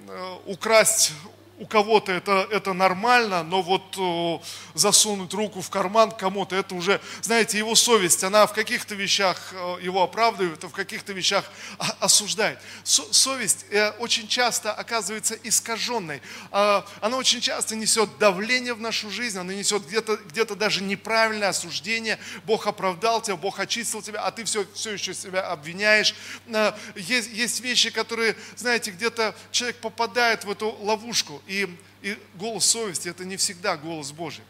э 0.09 0.37
украсть 0.47 1.13
у 1.59 1.67
кого-то 1.67 2.13
это, 2.13 2.47
это 2.51 2.73
нормально, 2.73 3.43
но 3.43 3.63
вот 3.63 3.97
о, 3.97 4.43
засунуть 4.75 5.33
руку 5.33 5.63
в 5.63 5.71
карман 5.71 6.11
кому-то, 6.11 6.55
это 6.55 6.75
уже, 6.75 7.01
знаете, 7.23 7.59
его 7.59 7.75
совесть, 7.75 8.25
она 8.25 8.47
в 8.47 8.53
каких-то 8.53 8.95
вещах 8.95 9.53
о, 9.55 9.79
его 9.79 10.03
оправдывает, 10.03 10.63
а 10.65 10.69
в 10.69 10.73
каких-то 10.73 11.13
вещах 11.13 11.51
осуждает. 12.01 12.59
Со, 12.85 13.03
совесть 13.13 13.67
э, 13.71 13.91
очень 13.99 14.29
часто 14.29 14.73
оказывается 14.73 15.35
искаженной. 15.43 16.21
Э, 16.53 16.83
она 17.01 17.17
очень 17.17 17.41
часто 17.41 17.75
несет 17.75 18.19
давление 18.19 18.75
в 18.75 18.81
нашу 18.81 19.11
жизнь, 19.11 19.39
она 19.39 19.55
несет 19.55 19.87
где-то 19.87 20.17
где 20.17 20.45
даже 20.45 20.83
неправильное 20.83 21.49
осуждение. 21.49 22.19
Бог 22.45 22.67
оправдал 22.67 23.23
тебя, 23.23 23.37
Бог 23.37 23.59
очистил 23.61 24.03
тебя, 24.03 24.21
а 24.21 24.31
ты 24.31 24.45
все, 24.45 24.67
все 24.75 24.93
еще 24.93 25.15
себя 25.15 25.51
обвиняешь. 25.51 26.15
Э, 26.49 26.73
есть, 26.97 27.31
есть 27.31 27.61
вещи, 27.61 27.91
которые, 27.91 28.37
знаете, 28.57 28.91
где-то 28.91 29.35
человек 29.51 29.77
попадает 29.77 30.45
в 30.45 30.51
эту 30.51 30.71
ловушку, 30.81 31.43
и, 31.47 31.69
и 32.03 32.19
голос 32.35 32.67
совести– 32.67 33.09
это 33.11 33.25
не 33.25 33.37
всегда 33.37 33.76
голос 33.76 34.12
Божий. 34.12 34.45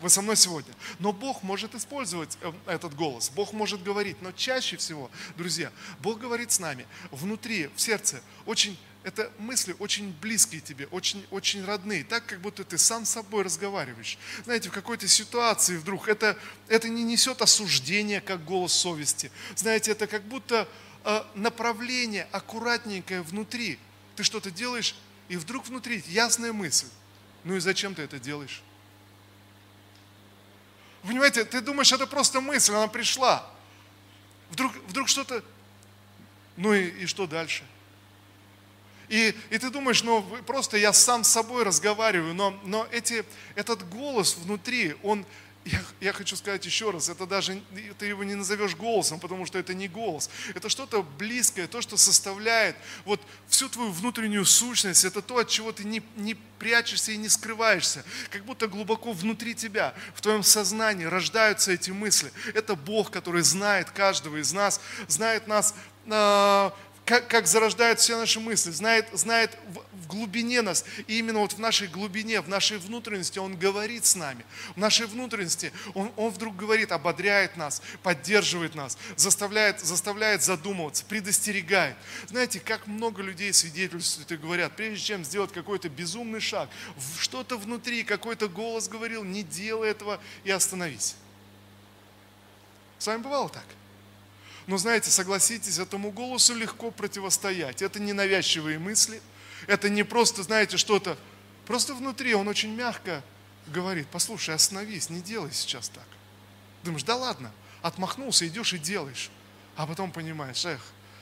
Вы 0.00 0.10
со 0.10 0.22
мной 0.22 0.36
сегодня. 0.36 0.72
Но 1.00 1.12
Бог 1.12 1.42
может 1.42 1.74
использовать 1.74 2.38
э, 2.40 2.52
этот 2.66 2.94
голос, 2.94 3.30
Бог 3.30 3.52
может 3.52 3.82
говорить, 3.82 4.20
но 4.22 4.32
чаще 4.32 4.76
всего, 4.76 5.10
друзья, 5.36 5.72
Бог 6.00 6.18
говорит 6.18 6.52
с 6.52 6.60
нами 6.60 6.86
внутри, 7.10 7.68
в 7.74 7.80
сердце, 7.80 8.22
очень 8.46 8.78
это 9.04 9.30
мысли 9.38 9.74
очень 9.78 10.12
близкие 10.20 10.60
тебе, 10.60 10.86
очень, 10.90 11.24
очень 11.30 11.64
родные, 11.64 12.04
так 12.04 12.26
как 12.26 12.40
будто 12.40 12.64
ты 12.64 12.76
сам 12.76 13.04
с 13.04 13.10
собой 13.10 13.44
разговариваешь. 13.44 14.18
Знаете, 14.44 14.68
в 14.68 14.72
какой-то 14.72 15.08
ситуации 15.08 15.76
вдруг 15.76 16.08
это, 16.08 16.36
это 16.68 16.88
не 16.88 17.04
несет 17.04 17.40
осуждения, 17.40 18.20
как 18.20 18.44
голос 18.44 18.72
совести. 18.72 19.30
Знаете, 19.56 19.92
это 19.92 20.06
как 20.06 20.24
будто 20.24 20.68
э, 21.04 21.22
направление 21.34 22.28
аккуратненькое 22.32 23.22
внутри. 23.22 23.78
Ты 24.16 24.24
что-то 24.24 24.50
делаешь, 24.50 24.94
и 25.28 25.36
вдруг 25.36 25.66
внутри 25.66 26.02
ясная 26.06 26.52
мысль. 26.52 26.88
Ну 27.44 27.56
и 27.56 27.60
зачем 27.60 27.94
ты 27.94 28.02
это 28.02 28.18
делаешь? 28.18 28.62
Понимаете, 31.02 31.44
ты 31.44 31.60
думаешь, 31.60 31.92
это 31.92 32.06
просто 32.06 32.40
мысль, 32.40 32.72
она 32.72 32.88
пришла. 32.88 33.48
Вдруг, 34.50 34.74
вдруг 34.86 35.08
что-то... 35.08 35.44
Ну 36.56 36.74
и, 36.74 37.02
и 37.02 37.06
что 37.06 37.26
дальше? 37.26 37.64
И, 39.08 39.34
и 39.48 39.58
ты 39.58 39.70
думаешь, 39.70 40.02
ну 40.02 40.22
просто 40.46 40.76
я 40.76 40.92
сам 40.92 41.24
с 41.24 41.28
собой 41.28 41.62
разговариваю, 41.62 42.34
но, 42.34 42.50
но 42.64 42.86
эти, 42.90 43.24
этот 43.54 43.88
голос 43.88 44.36
внутри, 44.36 44.96
он, 45.02 45.24
я, 45.64 45.80
я 46.00 46.12
хочу 46.12 46.36
сказать 46.36 46.64
еще 46.64 46.90
раз, 46.90 47.08
это 47.08 47.26
даже, 47.26 47.60
ты 47.98 48.06
его 48.06 48.24
не 48.24 48.34
назовешь 48.34 48.74
голосом, 48.74 49.20
потому 49.20 49.44
что 49.46 49.58
это 49.58 49.74
не 49.74 49.88
голос. 49.88 50.30
Это 50.54 50.68
что-то 50.68 51.02
близкое, 51.02 51.66
то, 51.66 51.82
что 51.82 51.96
составляет 51.96 52.76
вот 53.04 53.20
всю 53.48 53.68
твою 53.68 53.90
внутреннюю 53.90 54.44
сущность. 54.44 55.04
Это 55.04 55.20
то, 55.20 55.38
от 55.38 55.48
чего 55.48 55.72
ты 55.72 55.84
не, 55.84 56.02
не 56.16 56.34
прячешься 56.58 57.12
и 57.12 57.16
не 57.16 57.28
скрываешься. 57.28 58.04
Как 58.30 58.44
будто 58.44 58.66
глубоко 58.66 59.12
внутри 59.12 59.54
тебя, 59.54 59.94
в 60.14 60.20
твоем 60.20 60.42
сознании 60.42 61.04
рождаются 61.04 61.72
эти 61.72 61.90
мысли. 61.90 62.32
Это 62.54 62.74
Бог, 62.74 63.10
который 63.10 63.42
знает 63.42 63.90
каждого 63.90 64.38
из 64.38 64.52
нас, 64.52 64.80
знает 65.06 65.46
нас 65.46 65.74
а, 66.08 66.74
как, 67.08 67.26
как 67.28 67.46
зарождают 67.46 68.00
все 68.00 68.18
наши 68.18 68.38
мысли, 68.38 68.70
знает, 68.70 69.06
знает 69.14 69.56
глубине 70.08 70.62
нас. 70.62 70.84
И 71.06 71.18
именно 71.18 71.40
вот 71.40 71.52
в 71.52 71.58
нашей 71.58 71.86
глубине, 71.86 72.40
в 72.40 72.48
нашей 72.48 72.78
внутренности 72.78 73.38
Он 73.38 73.56
говорит 73.56 74.04
с 74.04 74.16
нами. 74.16 74.44
В 74.74 74.78
нашей 74.78 75.06
внутренности 75.06 75.72
Он, 75.94 76.10
он 76.16 76.30
вдруг 76.30 76.56
говорит, 76.56 76.90
ободряет 76.90 77.56
нас, 77.56 77.82
поддерживает 78.02 78.74
нас, 78.74 78.98
заставляет, 79.16 79.80
заставляет 79.80 80.42
задумываться, 80.42 81.04
предостерегает. 81.04 81.96
Знаете, 82.26 82.60
как 82.60 82.86
много 82.86 83.22
людей 83.22 83.52
свидетельствуют 83.52 84.32
и 84.32 84.36
говорят, 84.36 84.74
прежде 84.74 85.04
чем 85.04 85.24
сделать 85.24 85.52
какой-то 85.52 85.88
безумный 85.88 86.40
шаг, 86.40 86.68
что-то 87.18 87.58
внутри, 87.58 88.02
какой-то 88.02 88.48
голос 88.48 88.88
говорил, 88.88 89.22
не 89.24 89.42
делай 89.42 89.90
этого 89.90 90.20
и 90.44 90.50
остановись. 90.50 91.14
С 92.98 93.06
вами 93.06 93.22
бывало 93.22 93.48
так? 93.48 93.64
Но 94.66 94.76
знаете, 94.76 95.10
согласитесь, 95.10 95.78
этому 95.78 96.10
голосу 96.10 96.54
легко 96.54 96.90
противостоять. 96.90 97.80
Это 97.80 98.00
не 98.00 98.12
навязчивые 98.12 98.78
мысли, 98.78 99.22
это 99.68 99.90
не 99.90 100.02
просто, 100.02 100.42
знаете, 100.42 100.78
что-то, 100.78 101.16
просто 101.66 101.94
внутри 101.94 102.34
он 102.34 102.48
очень 102.48 102.74
мягко 102.74 103.22
говорит, 103.66 104.08
послушай, 104.10 104.54
остановись, 104.54 105.10
не 105.10 105.20
делай 105.20 105.52
сейчас 105.52 105.90
так. 105.90 106.06
Думаешь, 106.82 107.04
да 107.04 107.16
ладно, 107.16 107.52
отмахнулся, 107.82 108.48
идешь 108.48 108.72
и 108.72 108.78
делаешь. 108.78 109.30
А 109.76 109.86
потом 109.86 110.10
понимаешь, 110.10 110.64
эх, 110.64 110.80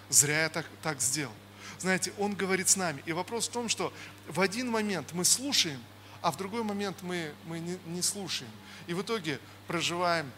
зря 0.09 0.45
я 0.45 0.49
так, 0.49 0.65
так 0.81 1.01
сделал. 1.01 1.35
Знаете, 1.79 2.13
он 2.19 2.35
говорит 2.35 2.69
с 2.69 2.77
нами. 2.77 3.03
И 3.05 3.13
вопрос 3.13 3.49
в 3.49 3.51
том, 3.51 3.69
что 3.69 3.93
в 4.29 4.41
один 4.41 4.71
момент 4.71 5.13
мы 5.13 5.25
слушаем, 5.25 5.83
а 6.23 6.31
в 6.31 6.37
другой 6.37 6.63
момент 6.63 6.99
мы, 7.03 7.35
мы 7.47 7.59
не, 7.59 7.79
не 7.87 8.01
слушаем. 8.01 8.51
И 8.87 8.95
в 8.95 9.03
итоге 9.03 9.41
проживаем 9.67 10.31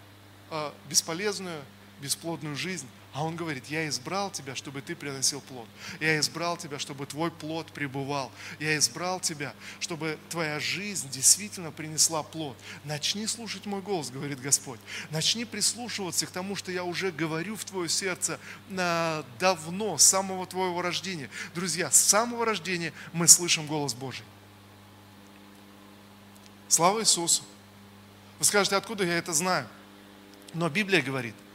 э, 0.51 0.73
бесполезную, 0.89 1.63
бесплодную 2.01 2.57
жизнь, 2.57 2.89
а 3.15 3.25
он 3.25 3.37
говорит, 3.37 3.67
я 3.67 3.89
избрал 3.89 4.31
тебя, 4.31 4.55
чтобы 4.55 4.83
ты 4.83 4.95
приносил 4.95 5.41
плод. 5.41 5.67
Я 5.99 6.19
избрал 6.19 6.57
тебя, 6.59 6.79
чтобы 6.79 7.07
твой 7.07 7.31
плод 7.31 7.73
пребывал. 7.73 8.31
Я 8.59 8.77
избрал 8.77 9.19
тебя, 9.19 9.55
чтобы 9.81 10.19
твоя 10.29 10.61
жизнь 10.61 11.09
действительно 11.09 11.73
принесла 11.73 12.23
плод. 12.23 12.57
Начни 12.85 13.27
слушать 13.27 13.65
мой 13.65 13.81
голос, 13.81 14.11
говорит 14.11 14.41
Господь. 14.41 14.79
Начни 15.11 15.47
прислушиваться 15.47 16.27
к 16.27 16.31
тому, 16.31 16.55
что 16.55 16.71
я 16.71 16.85
уже 16.85 17.11
говорю 17.11 17.57
в 17.57 17.65
твое 17.65 17.89
сердце 17.89 18.39
давно, 18.69 19.97
с 19.97 20.05
самого 20.05 20.47
твоего 20.47 20.83
рождения. 20.83 21.31
Друзья, 21.55 21.91
с 21.91 21.99
самого 21.99 22.45
рождения 22.45 22.93
мы 23.13 23.27
слышим 23.27 23.67
голос 23.67 23.95
Божий. 23.95 24.25
Слава 26.69 27.01
Иисусу! 27.01 27.43
Вы 28.39 28.45
скажете, 28.45 28.77
откуда 28.77 29.05
я 29.05 29.17
это 29.17 29.33
знаю? 29.33 29.67
Но 30.53 30.69
Библия 30.69 31.01
говорит– 31.01 31.35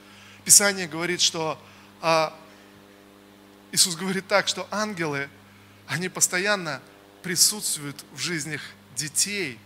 Писание 0.46 0.88
говорит, 0.88 1.22
что 1.22 1.60
а, 2.02 2.38
Иисус 3.72 3.96
говорит 3.96 4.28
так, 4.28 4.48
что 4.48 4.68
ангелы, 4.72 5.30
они 5.88 6.10
постоянно 6.10 6.82
присутствуют 7.22 8.04
в 8.14 8.20
жизнях 8.20 8.62
детей, 8.96 9.58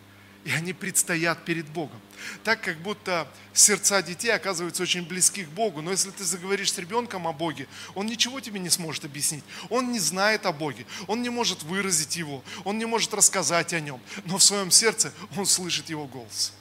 и 0.45 0.51
они 0.51 0.71
предстоят 0.71 1.43
перед 1.43 1.67
Богом. 1.67 1.99
Так 2.43 2.61
как 2.61 2.77
будто 2.77 3.27
сердца 3.53 4.01
детей 4.01 4.29
оказываются 4.29 4.81
очень 4.81 5.05
близки 5.05 5.43
к 5.43 5.49
Богу. 5.49 5.81
Но 5.81 5.91
если 5.91 6.09
ты 6.09 6.23
заговоришь 6.23 6.71
с 6.71 6.77
ребенком 6.77 7.27
о 7.27 7.33
Боге, 7.33 7.67
он 7.95 8.05
ничего 8.05 8.39
тебе 8.39 8.59
не 8.59 8.69
сможет 8.69 9.03
объяснить. 9.03 9.43
Он 9.69 9.91
не 9.91 9.99
знает 9.99 10.45
о 10.45 10.53
Боге, 10.53 10.85
он 11.07 11.21
не 11.21 11.29
может 11.29 11.63
выразить 11.63 12.15
его, 12.15 12.43
он 12.63 12.77
не 12.77 12.85
может 12.85 13.13
рассказать 13.13 13.73
о 13.73 13.81
нем. 13.81 13.99
Но 14.23 14.37
в 14.37 14.43
своем 14.43 14.71
сердце 14.71 15.11
он 15.35 15.45
слышит 15.45 15.89
его 15.89 16.05
голос. 16.05 16.53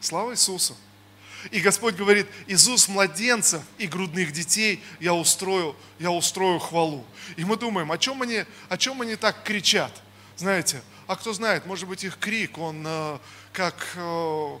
Слава 0.00 0.32
Иисусу! 0.32 0.76
И 1.50 1.60
Господь 1.60 1.94
говорит, 1.94 2.26
из 2.46 2.66
уст 2.68 2.88
младенцев 2.88 3.62
и 3.78 3.86
грудных 3.86 4.32
детей 4.32 4.82
я 5.00 5.14
устрою, 5.14 5.76
я 5.98 6.10
устрою 6.10 6.58
хвалу. 6.58 7.04
И 7.36 7.44
мы 7.44 7.56
думаем, 7.56 7.92
о 7.92 7.98
чем 7.98 8.22
они, 8.22 8.44
о 8.68 8.76
чем 8.76 9.00
они 9.02 9.16
так 9.16 9.44
кричат? 9.44 9.92
Знаете, 10.36 10.82
а 11.06 11.16
кто 11.16 11.32
знает, 11.32 11.64
может 11.66 11.88
быть 11.88 12.04
их 12.04 12.18
крик, 12.18 12.58
он 12.58 12.84
э, 12.86 13.18
как, 13.52 13.86
э, 13.96 14.58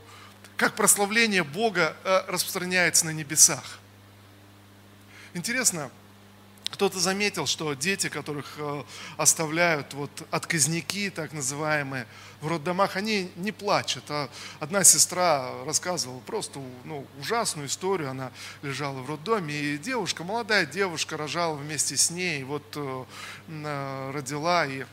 как 0.56 0.74
прославление 0.74 1.44
Бога 1.44 1.96
э, 2.04 2.22
распространяется 2.28 3.06
на 3.06 3.10
небесах. 3.10 3.78
Интересно, 5.34 5.90
кто-то 6.70 6.98
заметил, 6.98 7.46
что 7.46 7.74
дети, 7.74 8.08
которых 8.08 8.54
э, 8.58 8.84
оставляют 9.16 9.94
вот 9.94 10.10
отказники, 10.30 11.10
так 11.10 11.32
называемые, 11.32 12.06
в 12.40 12.48
роддомах, 12.48 12.96
они 12.96 13.30
не 13.36 13.52
плачут. 13.52 14.04
А 14.10 14.28
одна 14.60 14.84
сестра 14.84 15.50
рассказывала 15.64 16.20
просто 16.20 16.60
ну, 16.84 17.06
ужасную 17.18 17.68
историю. 17.68 18.10
Она 18.10 18.30
лежала 18.62 19.00
в 19.00 19.08
роддоме, 19.08 19.54
и 19.54 19.78
девушка, 19.78 20.24
молодая 20.24 20.66
девушка, 20.66 21.16
рожала 21.16 21.56
вместе 21.56 21.96
с 21.96 22.10
ней, 22.10 22.44
вот 22.44 22.64
э, 22.76 23.04
э, 23.48 24.10
родила, 24.12 24.66
и 24.66 24.84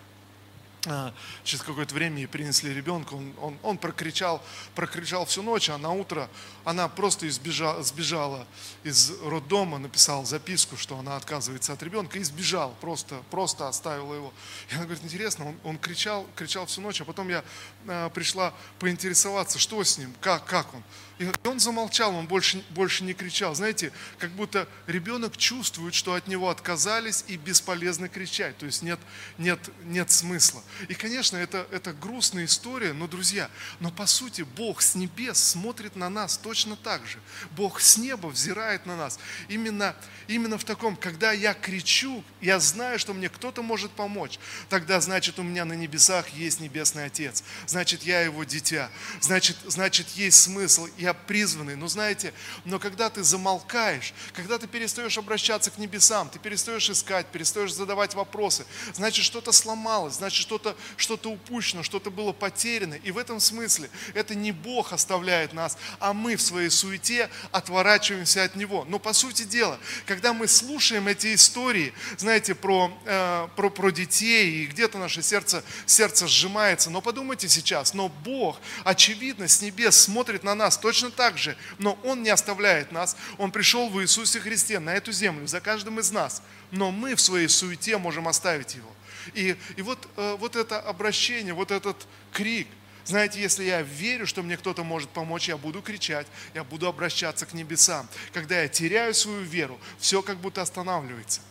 через 1.43 1.63
какое-то 1.63 1.93
время 1.93 2.17
ей 2.17 2.28
принесли 2.28 2.74
ребенка, 2.74 3.13
он, 3.13 3.34
он, 3.41 3.58
он 3.63 3.78
прокричал, 3.78 4.41
прокричал 4.74 5.26
всю 5.26 5.41
ночь, 5.41 5.69
а 5.69 5.78
на 5.78 5.91
утро 5.91 6.30
она 6.63 6.88
просто 6.88 7.28
избежала, 7.28 7.84
сбежала 7.84 8.48
из 8.84 9.12
роддома, 9.21 9.78
написала 9.78 10.26
записку, 10.26 10.78
что 10.78 10.98
она 10.98 11.15
отказывается 11.15 11.74
от 11.74 11.84
ребенка 11.84 12.19
и 12.19 12.24
сбежал, 12.24 12.76
просто, 12.82 13.21
просто 13.30 13.67
оставила 13.67 14.13
его. 14.13 14.34
И 14.69 14.76
она 14.76 14.86
говорит, 14.86 15.04
интересно, 15.04 15.50
он, 15.50 15.56
он 15.63 15.78
кричал, 15.78 16.26
кричал 16.36 16.65
всю 16.65 16.82
ночь, 16.82 17.02
а 17.02 17.06
потом 17.06 17.30
я 17.30 17.43
э, 17.88 18.10
пришла 18.13 18.54
поинтересоваться, 18.80 19.60
что 19.60 19.84
с 19.84 19.98
ним, 19.98 20.13
как, 20.21 20.45
как 20.45 20.74
он. 20.74 20.84
И 21.17 21.28
он 21.45 21.62
замолчал, 21.62 22.13
он 22.13 22.28
больше, 22.28 22.62
больше 22.71 23.04
не 23.06 23.13
кричал. 23.13 23.56
Знаете, 23.56 23.93
как 24.19 24.32
будто 24.32 24.67
ребенок 24.86 25.38
чувствует, 25.38 25.93
что 25.93 26.13
от 26.13 26.28
него 26.28 26.49
отказались 26.49 27.23
и 27.28 27.38
бесполезно 27.38 28.10
кричать. 28.10 28.58
То 28.58 28.65
есть 28.65 28.82
нет, 28.82 28.99
нет, 29.38 29.60
нет 29.86 30.12
смысла. 30.12 30.62
И, 30.89 30.93
конечно, 30.93 31.38
это, 31.38 31.67
это 31.71 31.93
грустная 31.93 32.45
история, 32.45 32.91
но, 32.91 33.08
друзья, 33.08 33.49
но 33.80 33.91
по 33.91 34.06
сути 34.06 34.41
Бог 34.41 34.82
с 34.82 34.95
небес 34.95 35.41
смотрит 35.41 35.95
на 35.95 36.10
нас 36.10 36.38
точно 36.38 36.75
так 36.75 37.08
же. 37.08 37.17
Бог 37.51 37.80
с 37.80 37.97
неба 37.97 38.28
взирает 38.28 38.86
на 38.86 38.97
нас. 38.97 39.17
Именно, 39.47 39.95
именно 40.28 40.58
в 40.58 40.65
таком, 40.65 40.97
когда 40.97 41.32
я 41.32 41.54
кричу, 41.54 42.25
я 42.41 42.60
знаю, 42.60 42.99
что 42.99 43.13
мне 43.13 43.30
кто-то 43.30 43.62
может 43.62 43.91
помочь, 43.91 44.38
тогда 44.67 44.99
значит 44.99 45.39
у 45.39 45.43
меня 45.43 45.63
на 45.63 45.73
небесах 45.73 46.28
есть 46.30 46.60
Небесный 46.60 47.06
Отец. 47.06 47.41
Значит, 47.67 48.04
я 48.04 48.19
его 48.19 48.43
дитя. 48.43 48.89
Значит, 49.21 49.56
значит 49.65 50.10
есть 50.10 50.41
смысл 50.41 50.88
я 51.06 51.13
призванный. 51.13 51.76
Но 51.76 51.88
знаете, 51.88 52.34
но 52.65 52.80
когда 52.80 53.10
ты 53.10 53.24
замолкаешь, 53.24 54.13
когда 54.34 54.58
ты 54.58 54.68
перестаешь 54.68 55.18
обращаться 55.18 55.72
к 55.72 55.78
небесам, 55.78 56.30
ты 56.30 56.39
перестаешь 56.39 56.89
искать, 56.89 57.28
перестаешь 57.28 57.74
задавать 57.74 58.13
вопросы, 58.13 58.65
значит 58.94 59.24
что-то 59.24 59.52
сломалось, 59.52 60.15
значит 60.15 60.41
что-то 60.41 60.76
что 60.98 61.15
упущено, 61.30 61.84
что-то 61.84 62.12
было 62.12 62.34
потеряно. 62.34 62.96
И 62.96 63.12
в 63.12 63.18
этом 63.18 63.39
смысле 63.39 63.89
это 64.13 64.36
не 64.36 64.52
Бог 64.52 64.94
оставляет 64.94 65.54
нас, 65.54 65.78
а 66.00 66.13
мы 66.13 66.36
в 66.36 66.41
своей 66.41 66.70
суете 66.70 67.30
отворачиваемся 67.52 68.44
от 68.44 68.56
Него. 68.56 68.86
Но 68.88 69.00
по 69.00 69.13
сути 69.13 69.44
дела, 69.44 69.80
когда 70.06 70.34
мы 70.34 70.48
слушаем 70.48 71.08
эти 71.08 71.34
истории, 71.36 71.94
знаете, 72.18 72.56
про, 72.56 72.91
э, 73.06 73.48
про, 73.56 73.70
про 73.70 73.91
детей, 73.91 74.63
и 74.63 74.65
где-то 74.65 74.98
наше 74.98 75.22
сердце, 75.22 75.63
сердце 75.86 76.28
сжимается, 76.28 76.89
но 76.89 77.02
подумайте 77.02 77.48
сейчас, 77.48 77.94
но 77.94 78.10
Бог, 78.10 78.60
очевидно, 78.84 79.48
с 79.48 79.62
небес 79.62 79.98
смотрит 79.98 80.44
на 80.44 80.56
нас 80.56 80.78
точно 80.78 80.94
точно 80.95 81.12
так 81.12 81.38
же. 81.38 81.58
Но 81.77 81.99
Он 82.03 82.23
не 82.23 82.29
оставляет 82.29 82.91
нас. 82.91 83.17
Он 83.38 83.51
пришел 83.51 83.89
в 83.89 84.01
Иисусе 84.01 84.39
Христе 84.39 84.79
на 84.79 84.93
эту 84.95 85.12
землю 85.12 85.45
за 85.45 85.60
каждым 85.60 85.99
из 85.99 86.12
нас. 86.12 86.41
Но 86.71 86.91
мы 86.91 87.15
в 87.15 87.21
своей 87.21 87.49
суете 87.49 87.97
можем 87.97 88.27
оставить 88.27 88.75
Его. 88.75 88.89
И, 89.34 89.58
и 89.75 89.81
вот, 89.81 90.08
э, 90.15 90.36
вот 90.39 90.55
это 90.55 90.79
обращение, 90.79 91.53
вот 91.53 91.71
этот 91.71 92.08
крик, 92.31 92.67
знаете, 93.03 93.41
если 93.41 93.63
я 93.63 93.81
верю, 93.81 94.25
что 94.25 94.41
мне 94.41 94.55
кто-то 94.58 94.84
может 94.84 95.10
помочь, 95.10 95.47
я 95.47 95.58
буду 95.58 95.81
кричать, 95.81 96.27
я 96.53 96.63
буду 96.63 96.88
обращаться 96.88 97.45
к 97.45 97.53
небесам. 97.53 98.08
Когда 98.34 98.62
я 98.62 98.67
теряю 98.67 99.13
свою 99.13 99.41
веру, 99.41 99.79
все 99.99 100.21
как 100.21 100.38
будто 100.38 100.62
останавливается. 100.62 101.41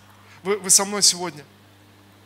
Вы, 0.42 0.58
вы 0.58 0.70
со 0.70 0.84
мной 0.84 1.02
сегодня? 1.02 1.44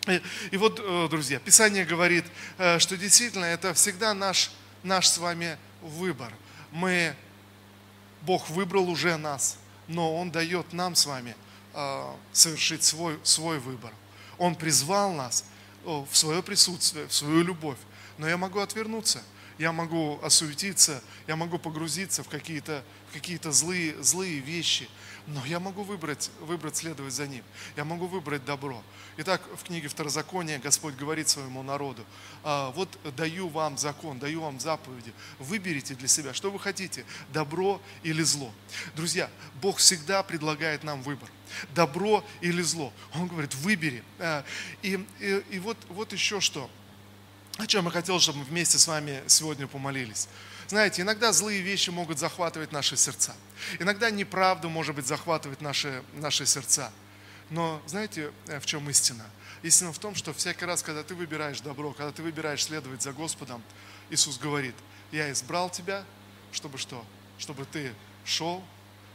И, 0.06 0.22
и 0.52 0.56
вот, 0.56 0.80
э, 0.82 1.08
друзья, 1.10 1.40
Писание 1.40 1.84
говорит, 1.84 2.24
э, 2.58 2.78
что 2.78 2.96
действительно 2.96 3.46
это 3.46 3.74
всегда 3.74 4.14
наш, 4.14 4.50
наш 4.82 5.08
с 5.08 5.18
вами 5.18 5.58
выбор 5.82 6.32
мы, 6.70 7.14
Бог 8.22 8.48
выбрал 8.50 8.88
уже 8.88 9.16
нас, 9.16 9.58
но 9.86 10.16
Он 10.16 10.30
дает 10.30 10.72
нам 10.72 10.94
с 10.94 11.06
вами 11.06 11.36
э, 11.74 12.14
совершить 12.32 12.82
свой, 12.82 13.18
свой 13.22 13.58
выбор. 13.58 13.92
Он 14.38 14.54
призвал 14.54 15.12
нас 15.12 15.44
в 15.84 16.08
свое 16.12 16.42
присутствие, 16.42 17.06
в 17.06 17.14
свою 17.14 17.42
любовь. 17.42 17.78
Но 18.18 18.28
я 18.28 18.36
могу 18.36 18.58
отвернуться, 18.58 19.22
я 19.58 19.72
могу 19.72 20.18
осуетиться, 20.22 21.02
я 21.26 21.36
могу 21.36 21.58
погрузиться 21.58 22.22
в 22.22 22.28
какие-то 22.28 22.82
какие 23.12 23.38
злые, 23.50 24.02
злые 24.02 24.40
вещи. 24.40 24.88
Но 25.28 25.44
я 25.44 25.60
могу 25.60 25.82
выбрать, 25.82 26.30
выбрать 26.40 26.76
следовать 26.76 27.12
за 27.12 27.26
ним. 27.26 27.44
Я 27.76 27.84
могу 27.84 28.06
выбрать 28.06 28.46
добро. 28.46 28.82
Итак, 29.18 29.42
в 29.56 29.62
книге 29.62 29.88
Второзакония 29.88 30.58
Господь 30.58 30.94
говорит 30.94 31.28
своему 31.28 31.62
народу, 31.62 32.02
«А, 32.44 32.70
вот 32.70 32.88
даю 33.14 33.48
вам 33.48 33.76
закон, 33.76 34.18
даю 34.18 34.40
вам 34.40 34.58
заповеди, 34.58 35.12
выберите 35.38 35.94
для 35.94 36.08
себя, 36.08 36.32
что 36.32 36.50
вы 36.50 36.58
хотите, 36.58 37.04
добро 37.30 37.78
или 38.02 38.22
зло. 38.22 38.50
Друзья, 38.96 39.28
Бог 39.60 39.76
всегда 39.76 40.22
предлагает 40.22 40.82
нам 40.82 41.02
выбор 41.02 41.28
добро 41.74 42.24
или 42.40 42.62
зло. 42.62 42.92
Он 43.14 43.26
говорит, 43.26 43.54
выбери. 43.54 44.02
А, 44.18 44.44
и, 44.82 45.04
и, 45.20 45.44
и 45.50 45.58
вот, 45.58 45.76
вот 45.90 46.12
еще 46.12 46.40
что, 46.40 46.70
о 47.58 47.66
чем 47.66 47.84
я 47.84 47.90
хотел, 47.90 48.18
чтобы 48.18 48.38
мы 48.38 48.44
вместе 48.44 48.78
с 48.78 48.86
вами 48.86 49.22
сегодня 49.26 49.66
помолились. 49.66 50.28
Знаете, 50.68 51.00
иногда 51.00 51.32
злые 51.32 51.62
вещи 51.62 51.88
могут 51.88 52.18
захватывать 52.18 52.72
наши 52.72 52.96
сердца. 52.96 53.34
Иногда 53.78 54.10
неправда, 54.10 54.68
может 54.68 54.94
быть, 54.94 55.06
захватывать 55.06 55.62
наши, 55.62 56.04
наши 56.12 56.44
сердца. 56.44 56.92
Но 57.48 57.82
знаете, 57.86 58.32
э, 58.48 58.60
в 58.60 58.66
чем 58.66 58.88
истина? 58.90 59.24
Истина 59.62 59.94
в 59.94 59.98
том, 59.98 60.14
что 60.14 60.34
всякий 60.34 60.66
раз, 60.66 60.82
когда 60.82 61.02
ты 61.02 61.14
выбираешь 61.14 61.60
добро, 61.60 61.92
когда 61.94 62.12
ты 62.12 62.22
выбираешь 62.22 62.62
следовать 62.64 63.00
за 63.00 63.12
Господом, 63.14 63.62
Иисус 64.10 64.38
говорит, 64.38 64.74
я 65.10 65.32
избрал 65.32 65.70
тебя, 65.70 66.04
чтобы 66.52 66.76
что? 66.76 67.02
Чтобы 67.38 67.64
ты 67.64 67.94
шел, 68.26 68.62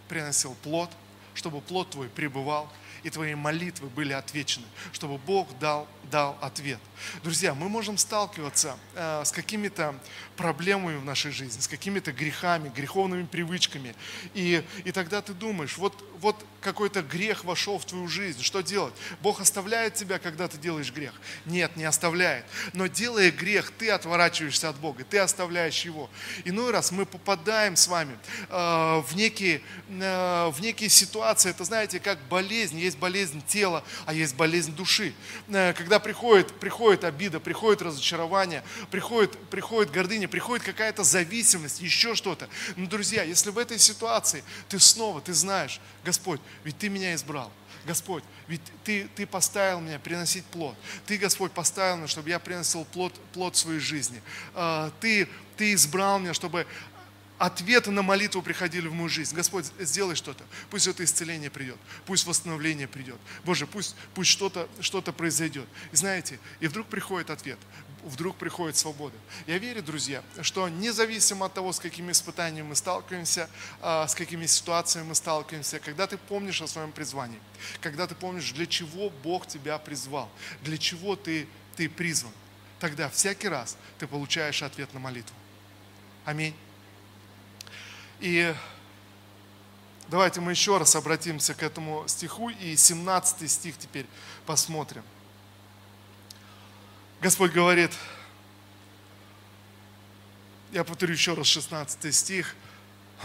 приносил 0.10 0.56
плод, 0.64 0.90
чтобы 1.36 1.62
плод 1.62 1.92
твой 1.92 2.10
пребывал, 2.10 2.72
и 3.04 3.12
твои 3.12 3.36
молитвы 3.36 3.90
были 3.90 4.14
отвечены, 4.14 4.66
чтобы 4.92 5.20
Бог 5.20 5.48
дал, 5.60 5.88
дал 6.14 6.38
ответ. 6.42 6.80
Друзья, 7.24 7.56
мы 7.56 7.70
можем 7.70 7.98
сталкиваться 7.98 8.78
э, 8.94 9.24
с 9.26 9.32
какими-то 9.32 9.96
проблемами 10.38 10.98
в 10.98 11.06
нашей 11.06 11.32
жизни, 11.32 11.60
с 11.60 11.68
какими-то 11.68 12.12
грехами, 12.12 12.70
греховными 12.70 13.26
привычками. 13.26 13.96
И, 14.36 14.64
и 14.84 14.92
тогда 14.92 15.24
ты 15.24 15.34
думаешь, 15.34 15.76
вот, 15.78 15.94
вот 16.20 16.46
какой-то 16.62 17.02
грех 17.02 17.44
вошел 17.44 17.78
в 17.80 17.86
твою 17.86 18.08
жизнь, 18.08 18.42
что 18.42 18.62
делать? 18.62 18.94
Бог 19.22 19.42
оставляет 19.42 19.96
тебя, 19.96 20.20
когда 20.20 20.48
ты 20.48 20.58
делаешь 20.58 20.92
грех? 20.94 21.14
Нет, 21.46 21.76
не 21.76 21.84
оставляет. 21.84 22.46
Но 22.74 22.88
делая 22.88 23.32
грех, 23.32 23.72
ты 23.72 23.90
отворачиваешься 23.90 24.70
от 24.70 24.78
Бога, 24.78 25.04
ты 25.04 25.18
оставляешь 25.18 25.84
Его. 25.84 26.10
Иной 26.46 26.72
раз 26.72 26.92
мы 26.92 27.06
попадаем 27.06 27.76
с 27.76 27.88
вами 27.88 28.18
э, 28.50 29.04
в, 29.06 29.16
некие, 29.16 29.62
э, 29.90 30.52
в 30.54 30.62
некие 30.62 30.90
ситуации, 30.90 31.50
это 31.50 31.64
знаете, 31.64 32.00
как 32.00 32.20
болезнь, 32.30 32.80
есть 32.80 32.98
болезнь 32.98 33.44
тела, 33.46 33.84
а 34.06 34.14
есть 34.14 34.36
болезнь 34.36 34.74
души. 34.74 35.14
Э, 35.50 35.74
когда 35.74 36.00
приходит, 36.04 36.60
приходит 36.60 37.04
обида, 37.04 37.40
приходит 37.40 37.82
разочарование, 37.82 38.64
приходит, 38.92 39.38
приходит 39.50 39.92
гордыня, 39.92 40.28
приходит 40.28 40.66
какая-то 40.66 41.04
зависимость, 41.04 41.82
еще 41.82 42.16
что-то. 42.16 42.48
Но, 42.76 42.88
друзья, 42.88 43.24
если 43.24 43.50
в 43.50 43.58
этой 43.58 43.80
ситуации 43.80 44.44
ты 44.70 44.80
снова, 44.80 45.22
ты 45.22 45.34
знаешь, 45.34 45.80
Господь, 46.04 46.42
ведь 46.64 46.78
Ты 46.78 46.90
меня 46.90 47.16
избрал. 47.16 47.52
Господь, 47.86 48.24
ведь 48.48 48.62
ты, 48.86 49.10
ты 49.16 49.26
поставил 49.26 49.82
меня 49.82 50.00
приносить 50.00 50.46
плод. 50.46 50.76
Ты, 51.06 51.18
Господь, 51.18 51.52
поставил 51.52 51.98
меня, 51.98 52.08
чтобы 52.08 52.30
я 52.30 52.40
приносил 52.40 52.86
плод, 52.86 53.14
плод 53.34 53.58
своей 53.58 53.80
жизни. 53.80 54.22
А, 54.54 54.90
ты, 55.02 55.28
ты 55.58 55.74
избрал 55.74 56.20
меня, 56.20 56.34
чтобы 56.34 56.66
ответы 57.46 57.92
на 57.92 58.04
молитву 58.04 58.42
приходили 58.42 58.88
в 58.88 58.94
мою 58.94 59.10
жизнь. 59.10 59.36
Господь, 59.36 59.66
сделай 59.78 60.16
что-то. 60.16 60.46
Пусть 60.70 60.88
это 60.88 61.04
исцеление 61.04 61.50
придет. 61.50 61.76
Пусть 62.06 62.26
восстановление 62.26 62.88
придет. 62.88 63.18
Боже, 63.44 63.68
пусть, 63.68 63.96
пусть 64.14 64.30
что-то 64.30 64.70
что 64.80 65.02
произойдет. 65.02 65.68
И 65.92 65.96
знаете, 65.98 66.40
и 66.62 66.68
вдруг 66.68 66.88
приходит 66.88 67.30
ответ 67.30 67.60
вдруг 68.04 68.36
приходит 68.36 68.76
свобода. 68.76 69.16
Я 69.48 69.58
верю, 69.60 69.82
друзья, 69.82 70.24
что 70.42 70.68
независимо 70.68 71.46
от 71.46 71.54
того, 71.54 71.72
с 71.72 71.80
какими 71.80 72.12
испытаниями 72.12 72.68
мы 72.68 72.76
сталкиваемся, 72.76 73.50
а, 73.80 74.06
с 74.10 74.14
какими 74.14 74.46
ситуациями 74.46 75.08
мы 75.08 75.16
сталкиваемся, 75.16 75.80
когда 75.80 76.06
ты 76.06 76.18
помнишь 76.18 76.62
о 76.62 76.68
своем 76.68 76.92
призвании, 76.92 77.40
когда 77.80 78.06
ты 78.06 78.14
помнишь, 78.14 78.52
для 78.52 78.66
чего 78.66 79.10
Бог 79.10 79.48
тебя 79.48 79.78
призвал, 79.78 80.30
для 80.64 80.78
чего 80.78 81.16
ты, 81.16 81.48
ты 81.78 81.88
призван, 81.88 82.34
тогда 82.80 83.10
всякий 83.10 83.48
раз 83.48 83.78
ты 84.00 84.06
получаешь 84.06 84.62
ответ 84.64 84.94
на 84.94 85.00
молитву. 85.00 85.36
Аминь. 86.26 86.54
И 88.24 88.56
давайте 90.08 90.40
мы 90.40 90.52
еще 90.52 90.78
раз 90.78 90.96
обратимся 90.96 91.54
к 91.54 91.62
этому 91.62 92.08
стиху 92.08 92.48
и 92.48 92.78
17 92.78 93.52
стих 93.52 93.78
теперь 93.78 94.06
посмотрим. 94.46 95.04
Господь 97.20 97.52
говорит, 97.52 97.92
я 100.72 100.86
повторю 100.86 101.12
еще 101.12 101.34
раз 101.34 101.48
16 101.48 102.16
стих, 102.16 102.56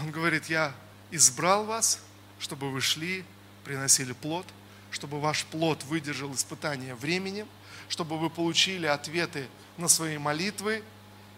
Он 0.01 0.11
говорит, 0.11 0.47
я 0.47 0.75
избрал 1.11 1.63
вас, 1.63 2.01
чтобы 2.37 2.69
вы 2.69 2.81
шли, 2.81 3.23
приносили 3.63 4.11
плод, 4.11 4.45
чтобы 4.91 5.21
ваш 5.21 5.45
плод 5.45 5.81
выдержал 5.85 6.33
испытание 6.33 6.93
временем, 6.93 7.47
чтобы 7.87 8.19
вы 8.19 8.29
получили 8.29 8.85
ответы 8.85 9.47
на 9.77 9.87
свои 9.87 10.17
молитвы, 10.17 10.83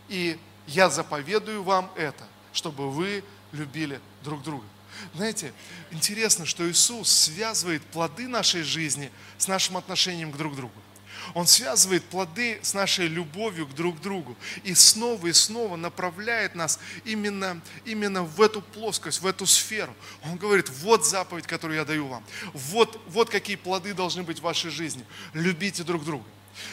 и 0.10 0.40
я 0.66 0.90
заповедую 0.90 1.62
вам 1.62 1.92
это, 1.96 2.28
чтобы 2.54 2.90
вы 2.90 3.24
любили 3.52 4.00
друг 4.24 4.44
друга. 4.44 4.66
Знаете, 5.16 5.54
интересно, 5.92 6.46
что 6.46 6.70
Иисус 6.70 7.10
связывает 7.10 7.82
плоды 7.84 8.28
нашей 8.28 8.64
жизни 8.64 9.12
с 9.38 9.48
нашим 9.48 9.78
отношением 9.78 10.32
к 10.32 10.38
друг 10.38 10.56
другу. 10.56 10.74
Он 11.34 11.48
связывает 11.48 12.04
плоды 12.06 12.60
с 12.62 12.74
нашей 12.74 13.08
любовью 13.08 13.68
к 13.68 13.76
друг 13.76 14.02
другу 14.02 14.36
и 14.64 14.74
снова 14.74 15.28
и 15.28 15.34
снова 15.34 15.76
направляет 15.76 16.56
нас 16.56 16.80
именно, 17.06 17.62
именно 17.86 18.24
в 18.24 18.42
эту 18.42 18.62
плоскость, 18.62 19.22
в 19.22 19.28
эту 19.28 19.46
сферу. 19.46 19.96
Он 20.24 20.38
говорит, 20.38 20.70
вот 20.70 21.06
заповедь, 21.06 21.48
которую 21.48 21.78
я 21.78 21.86
даю 21.86 22.08
вам. 22.08 22.24
Вот, 22.54 23.02
вот 23.08 23.30
какие 23.30 23.56
плоды 23.56 23.94
должны 23.94 24.24
быть 24.24 24.40
в 24.40 24.44
вашей 24.44 24.72
жизни. 24.72 25.06
Любите 25.34 25.84
друг 25.84 26.04
друга. 26.04 26.26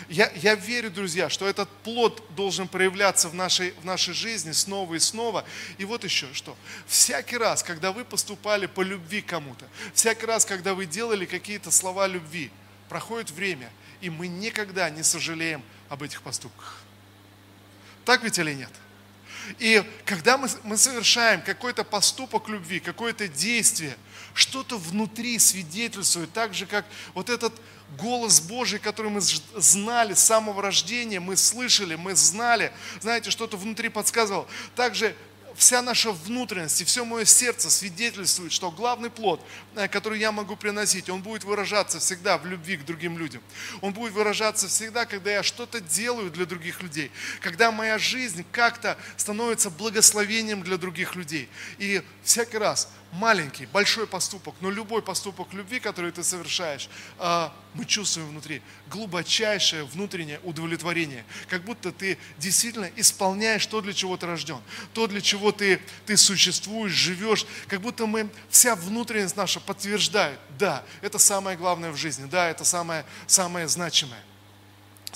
Я, 0.09 0.31
я 0.35 0.55
верю, 0.55 0.91
друзья, 0.91 1.29
что 1.29 1.47
этот 1.47 1.69
плод 1.83 2.23
должен 2.35 2.69
проявляться 2.69 3.29
в 3.29 3.35
нашей, 3.35 3.73
в 3.73 3.85
нашей 3.85 4.15
жизни 4.15 4.53
снова 4.53 4.95
и 4.95 4.99
снова. 4.99 5.45
И 5.79 5.85
вот 5.85 6.05
еще 6.05 6.33
что. 6.35 6.57
Всякий 6.87 7.37
раз, 7.37 7.63
когда 7.63 7.93
вы 7.93 8.05
поступали 8.05 8.67
по 8.67 8.83
любви 8.83 9.23
кому-то, 9.23 9.67
всякий 9.95 10.27
раз, 10.27 10.45
когда 10.45 10.75
вы 10.75 10.87
делали 10.87 11.27
какие-то 11.27 11.71
слова 11.71 12.07
любви, 12.07 12.51
проходит 12.89 13.31
время, 13.31 13.71
и 14.01 14.11
мы 14.11 14.29
никогда 14.29 14.91
не 14.91 15.03
сожалеем 15.03 15.63
об 15.89 16.03
этих 16.03 16.23
поступках. 16.23 16.83
Так 18.05 18.23
ведь 18.23 18.39
или 18.39 18.55
нет? 18.55 18.71
И 19.59 19.83
когда 20.05 20.39
мы, 20.39 20.49
мы 20.65 20.77
совершаем 20.77 21.43
какой-то 21.43 21.85
поступок 21.85 22.49
любви, 22.49 22.81
какое-то 22.81 23.29
действие, 23.29 23.97
что-то 24.35 24.79
внутри 24.79 25.39
свидетельствует, 25.39 26.33
так 26.33 26.55
же, 26.55 26.67
как 26.67 26.85
вот 27.15 27.29
этот 27.31 27.53
голос 27.97 28.41
Божий, 28.41 28.79
который 28.79 29.11
мы 29.11 29.21
знали 29.21 30.15
с 30.15 30.21
самого 30.21 30.63
рождения, 30.63 31.21
мы 31.21 31.37
слышали, 31.37 31.95
мы 31.95 32.15
знали, 32.15 32.73
знаете, 33.01 33.31
что-то 33.31 33.57
внутри 33.57 33.89
подсказывал. 33.89 34.47
Также 34.75 35.17
вся 35.59 35.83
наша 35.83 36.13
внутренность 36.13 36.81
и 36.81 36.85
все 36.85 37.05
мое 37.05 37.25
сердце 37.25 37.69
свидетельствует, 37.69 38.53
что 38.53 38.71
главный 38.71 39.11
плод, 39.11 39.45
э, 39.75 39.89
который 39.89 40.21
я 40.21 40.31
могу 40.31 40.57
приносить, 40.57 41.11
он 41.11 41.21
будет 41.21 41.43
выражаться 41.45 41.99
всегда 41.99 42.39
в 42.39 42.47
любви 42.47 42.77
к 42.77 42.85
другим 42.85 43.19
людям. 43.19 43.43
Он 43.81 43.93
будет 43.93 44.13
выражаться 44.13 44.69
всегда, 44.69 45.05
когда 45.05 45.33
я 45.33 45.43
что-то 45.43 45.81
делаю 45.81 46.31
для 46.31 46.47
других 46.47 46.81
людей, 46.81 47.11
когда 47.41 47.73
моя 47.73 47.99
жизнь 47.99 48.45
как-то 48.53 48.97
становится 49.17 49.69
благословением 49.69 50.63
для 50.63 50.79
других 50.79 51.17
людей. 51.17 51.49
И 51.79 52.03
всякий 52.23 52.59
раз 52.59 52.89
маленький, 53.13 53.67
большой 53.67 54.07
поступок, 54.07 54.55
но 54.61 54.71
любой 54.71 55.03
поступок 55.03 55.53
любви, 55.53 55.81
который 55.81 56.13
ты 56.13 56.23
совершаешь, 56.23 56.89
а, 57.19 57.53
мы 57.75 57.85
чувствуем 57.85 58.29
внутри 58.29 58.63
глубочайшее 58.89 59.85
внутреннее 59.85 60.41
удовлетворение. 60.43 61.25
Как 61.49 61.65
будто 61.65 61.93
ты 61.93 62.19
действительно 62.39 62.91
исполняешь 62.97 63.67
то, 63.67 63.81
для 63.81 63.93
чего 63.93 64.17
ты 64.17 64.27
рожден, 64.27 64.61
то, 64.95 65.07
для 65.07 65.21
чего 65.21 65.53
ты, 65.53 65.81
ты 66.07 66.17
существуешь, 66.17 66.93
живешь. 66.93 67.47
Как 67.69 67.81
будто 67.81 68.07
мы, 68.07 68.29
вся 68.51 68.75
внутренность 68.75 69.37
наша 69.37 69.61
подтверждает, 69.61 70.39
да, 70.59 70.85
это 71.01 71.19
самое 71.19 71.57
главное 71.57 71.91
в 71.91 71.97
жизни, 71.97 72.27
да, 72.27 72.49
это 72.49 72.65
самое, 72.65 73.05
самое 73.27 73.69
значимое. 73.69 74.23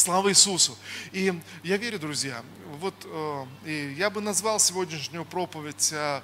Слава 0.03 0.31
Иисусу! 0.31 0.77
И 1.13 1.33
я 1.63 1.77
верю, 1.77 1.97
друзья, 2.01 2.43
вот 2.81 2.93
э, 3.05 3.47
и 3.65 3.95
я 3.97 4.11
бы 4.11 4.21
назвал 4.21 4.59
сегодняшнюю 4.59 5.25
проповедь 5.25 5.93
э, 5.93 6.23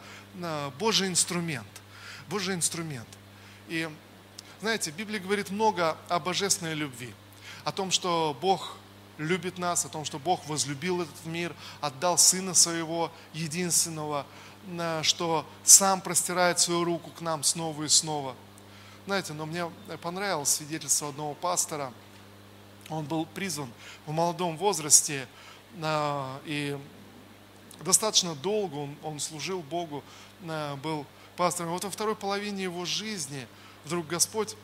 Божий 0.81 1.07
инструмент. 1.07 1.69
Божий 2.29 2.57
инструмент. 2.57 3.07
И 3.69 3.89
знаете, 4.61 4.91
Библия 4.91 5.21
говорит 5.21 5.51
много 5.51 5.97
о 6.09 6.19
божественной 6.19 6.75
любви, 6.75 7.15
о 7.63 7.71
том, 7.71 7.93
что 7.93 8.37
Бог 8.41 8.75
любит 9.17 9.59
нас, 9.59 9.85
о 9.85 9.89
том, 9.89 10.05
что 10.05 10.19
Бог 10.19 10.45
возлюбил 10.49 11.03
этот 11.03 11.25
мир, 11.25 11.55
отдал 11.81 12.19
Сына 12.19 12.55
Своего 12.55 13.13
единственного, 13.33 14.27
что 15.03 15.47
Сам 15.63 16.01
простирает 16.01 16.59
свою 16.59 16.83
руку 16.83 17.13
к 17.13 17.21
нам 17.21 17.45
снова 17.45 17.85
и 17.85 17.89
снова. 17.89 18.35
Знаете, 19.07 19.35
но 19.35 19.47
мне 19.47 19.71
понравилось 20.03 20.49
свидетельство 20.49 21.11
одного 21.11 21.35
пастора, 21.35 21.93
он 22.89 23.05
был 23.05 23.27
призван 23.27 23.71
в 24.07 24.13
молодом 24.13 24.57
возрасте, 24.57 25.27
а, 25.83 26.41
и 26.45 26.79
достаточно 27.81 28.35
долго 28.35 28.75
он, 28.77 28.97
он 29.03 29.21
служил 29.21 29.61
Богу, 29.63 30.03
а, 30.47 30.77
был 30.77 31.07
пастором. 31.37 31.73
Вот 31.73 31.85
во 31.85 31.91
второй 31.91 32.17
половине 32.17 32.65
его 32.65 32.85
жизни 32.85 33.47
вдруг 33.85 34.07
Господь 34.07 34.57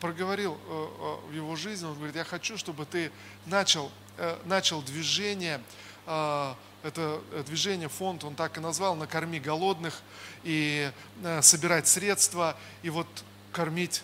проговорил 0.00 0.58
э, 0.66 1.16
в 1.28 1.32
его 1.32 1.56
жизни, 1.56 1.86
он 1.86 1.94
говорит, 1.94 2.16
я 2.16 2.24
хочу, 2.24 2.58
чтобы 2.58 2.84
ты 2.84 3.10
начал, 3.46 3.90
э, 4.18 4.38
начал 4.44 4.82
движение, 4.82 5.62
а, 6.04 6.56
это 6.82 7.20
движение, 7.46 7.88
фонд, 7.88 8.22
он 8.24 8.34
так 8.34 8.58
и 8.58 8.60
назвал, 8.60 8.94
«Накорми 8.94 9.40
голодных» 9.40 10.02
и 10.44 10.92
э, 11.22 11.42
собирать 11.42 11.88
средства, 11.88 12.56
и 12.82 12.90
вот 12.90 13.08
кормить 13.52 14.02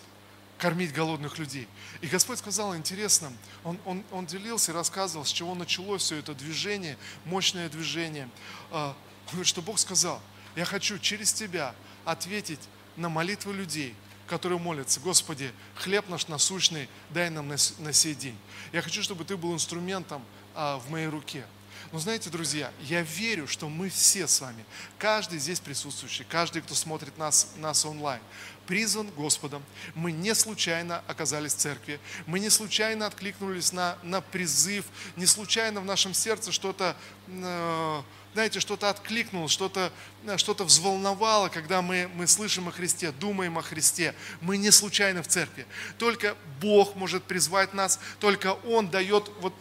кормить 0.63 0.93
голодных 0.93 1.39
людей. 1.39 1.67
И 1.99 2.07
Господь 2.07 2.39
сказал, 2.39 2.73
интересно, 2.73 3.33
он, 3.65 3.77
он, 3.83 4.01
он 4.11 4.25
делился 4.25 4.71
и 4.71 4.73
рассказывал, 4.73 5.25
с 5.25 5.29
чего 5.29 5.55
началось 5.55 6.03
все 6.03 6.15
это 6.15 6.33
движение, 6.33 6.97
мощное 7.25 7.67
движение. 7.67 8.29
А, 8.71 8.95
что 9.43 9.61
Бог 9.61 9.77
сказал, 9.77 10.21
я 10.55 10.63
хочу 10.63 10.99
через 10.99 11.33
тебя 11.33 11.75
ответить 12.05 12.61
на 12.95 13.09
молитвы 13.09 13.53
людей, 13.53 13.93
которые 14.25 14.57
молятся, 14.57 15.01
Господи, 15.01 15.51
хлеб 15.75 16.07
наш 16.07 16.29
насущный 16.29 16.87
дай 17.09 17.29
нам 17.29 17.49
на, 17.49 17.57
на 17.79 17.91
сей 17.91 18.15
день. 18.15 18.37
Я 18.71 18.81
хочу, 18.81 19.03
чтобы 19.03 19.25
Ты 19.25 19.35
был 19.35 19.53
инструментом 19.53 20.23
а, 20.55 20.77
в 20.77 20.89
моей 20.89 21.07
руке. 21.07 21.45
Но 21.91 21.99
знаете, 21.99 22.29
друзья, 22.29 22.71
я 22.81 23.01
верю, 23.01 23.47
что 23.47 23.69
мы 23.69 23.89
все 23.89 24.27
с 24.27 24.41
вами, 24.41 24.65
каждый 24.97 25.39
здесь 25.39 25.59
присутствующий, 25.59 26.25
каждый, 26.27 26.61
кто 26.61 26.75
смотрит 26.75 27.17
нас, 27.17 27.49
нас 27.57 27.85
онлайн, 27.85 28.21
призван 28.65 29.07
Господом. 29.11 29.63
Мы 29.95 30.11
не 30.11 30.33
случайно 30.35 31.03
оказались 31.07 31.53
в 31.53 31.57
церкви, 31.57 31.99
мы 32.25 32.39
не 32.39 32.49
случайно 32.49 33.05
откликнулись 33.05 33.73
на, 33.73 33.97
на 34.03 34.21
призыв, 34.21 34.85
не 35.15 35.25
случайно 35.25 35.81
в 35.81 35.85
нашем 35.85 36.13
сердце 36.13 36.51
что-то, 36.51 36.95
э, 37.27 38.01
знаете, 38.33 38.59
что-то 38.59 38.89
откликнулось, 38.89 39.51
что-то 39.51 39.91
э, 40.25 40.37
что 40.37 40.53
взволновало, 40.63 41.49
когда 41.49 41.81
мы, 41.81 42.09
мы 42.15 42.27
слышим 42.27 42.67
о 42.67 42.71
Христе, 42.71 43.11
думаем 43.11 43.57
о 43.57 43.61
Христе. 43.61 44.15
Мы 44.41 44.57
не 44.57 44.71
случайно 44.71 45.21
в 45.21 45.27
церкви. 45.27 45.65
Только 45.97 46.35
Бог 46.61 46.95
может 46.95 47.23
призвать 47.23 47.73
нас, 47.73 47.99
только 48.19 48.53
Он 48.65 48.89
дает 48.89 49.29
вот, 49.41 49.53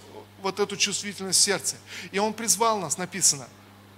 вот 0.42 0.60
эту 0.60 0.76
чувствительность 0.76 1.38
в 1.38 1.42
сердце. 1.42 1.76
И 2.10 2.18
Он 2.18 2.34
призвал 2.34 2.78
нас, 2.78 2.98
написано, 2.98 3.48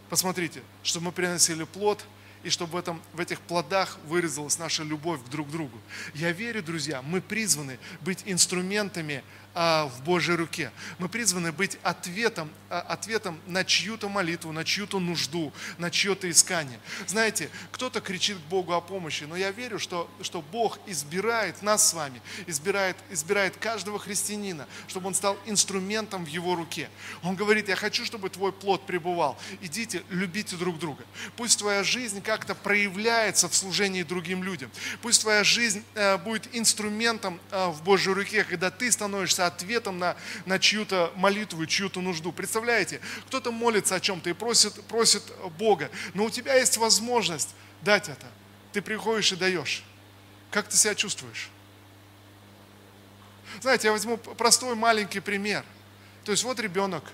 посмотрите, 0.08 0.62
чтобы 0.82 1.06
мы 1.06 1.12
приносили 1.12 1.64
плод– 1.64 2.04
и 2.44 2.50
чтобы 2.50 2.72
в, 2.72 2.76
этом, 2.76 3.02
в 3.14 3.20
этих 3.20 3.40
плодах 3.40 3.98
вырезалась 4.06 4.58
наша 4.58 4.84
любовь 4.84 5.18
друг 5.30 5.48
к 5.48 5.50
другу. 5.50 5.80
Я 6.14 6.30
верю, 6.30 6.62
друзья, 6.62 7.02
мы 7.02 7.20
призваны 7.20 7.78
быть 8.02 8.22
инструментами 8.26 9.24
в 9.54 10.02
Божьей 10.04 10.34
руке. 10.34 10.72
Мы 10.98 11.08
призваны 11.08 11.52
быть 11.52 11.78
ответом, 11.82 12.50
а, 12.70 12.80
ответом 12.80 13.40
на 13.46 13.64
чью-то 13.64 14.08
молитву, 14.08 14.50
на 14.50 14.64
чью-то 14.64 14.98
нужду, 14.98 15.52
на 15.78 15.90
чье-то 15.90 16.28
искание. 16.28 16.80
Знаете, 17.06 17.48
кто-то 17.70 18.00
кричит 18.00 18.36
к 18.36 18.40
Богу 18.50 18.72
о 18.72 18.80
помощи, 18.80 19.24
но 19.24 19.36
я 19.36 19.52
верю, 19.52 19.78
что, 19.78 20.10
что 20.22 20.42
Бог 20.42 20.80
избирает 20.86 21.62
нас 21.62 21.88
с 21.88 21.94
вами, 21.94 22.20
избирает, 22.48 22.96
избирает 23.10 23.56
каждого 23.56 23.98
христианина, 23.98 24.66
чтобы 24.88 25.06
он 25.06 25.14
стал 25.14 25.38
инструментом 25.46 26.24
в 26.24 26.28
его 26.28 26.56
руке. 26.56 26.90
Он 27.22 27.36
говорит, 27.36 27.68
я 27.68 27.76
хочу, 27.76 28.04
чтобы 28.04 28.30
твой 28.30 28.52
плод 28.52 28.86
пребывал. 28.86 29.38
Идите, 29.60 30.02
любите 30.10 30.56
друг 30.56 30.78
друга. 30.78 31.04
Пусть 31.36 31.60
твоя 31.60 31.84
жизнь 31.84 32.22
как-то 32.22 32.56
проявляется 32.56 33.48
в 33.48 33.54
служении 33.54 34.02
другим 34.02 34.42
людям. 34.42 34.70
Пусть 35.00 35.22
твоя 35.22 35.44
жизнь 35.44 35.84
э, 35.94 36.16
будет 36.18 36.48
инструментом 36.52 37.40
э, 37.50 37.68
в 37.68 37.82
Божьей 37.82 38.14
руке, 38.14 38.42
когда 38.42 38.70
ты 38.70 38.90
становишься 38.90 39.43
ответом 39.46 39.98
на, 39.98 40.16
на 40.46 40.58
чью-то 40.58 41.12
молитву, 41.16 41.66
чью-то 41.66 42.00
нужду. 42.00 42.32
Представляете, 42.32 43.00
кто-то 43.26 43.52
молится 43.52 43.94
о 43.94 44.00
чем-то 44.00 44.30
и 44.30 44.32
просит, 44.32 44.82
просит 44.84 45.22
Бога, 45.58 45.90
но 46.14 46.24
у 46.24 46.30
тебя 46.30 46.54
есть 46.54 46.76
возможность 46.76 47.54
дать 47.82 48.08
это. 48.08 48.26
Ты 48.72 48.82
приходишь 48.82 49.32
и 49.32 49.36
даешь. 49.36 49.84
Как 50.50 50.68
ты 50.68 50.76
себя 50.76 50.94
чувствуешь? 50.94 51.50
Знаете, 53.60 53.88
я 53.88 53.92
возьму 53.92 54.16
простой 54.16 54.74
маленький 54.74 55.20
пример. 55.20 55.64
То 56.24 56.32
есть 56.32 56.44
вот 56.44 56.58
ребенок 56.58 57.04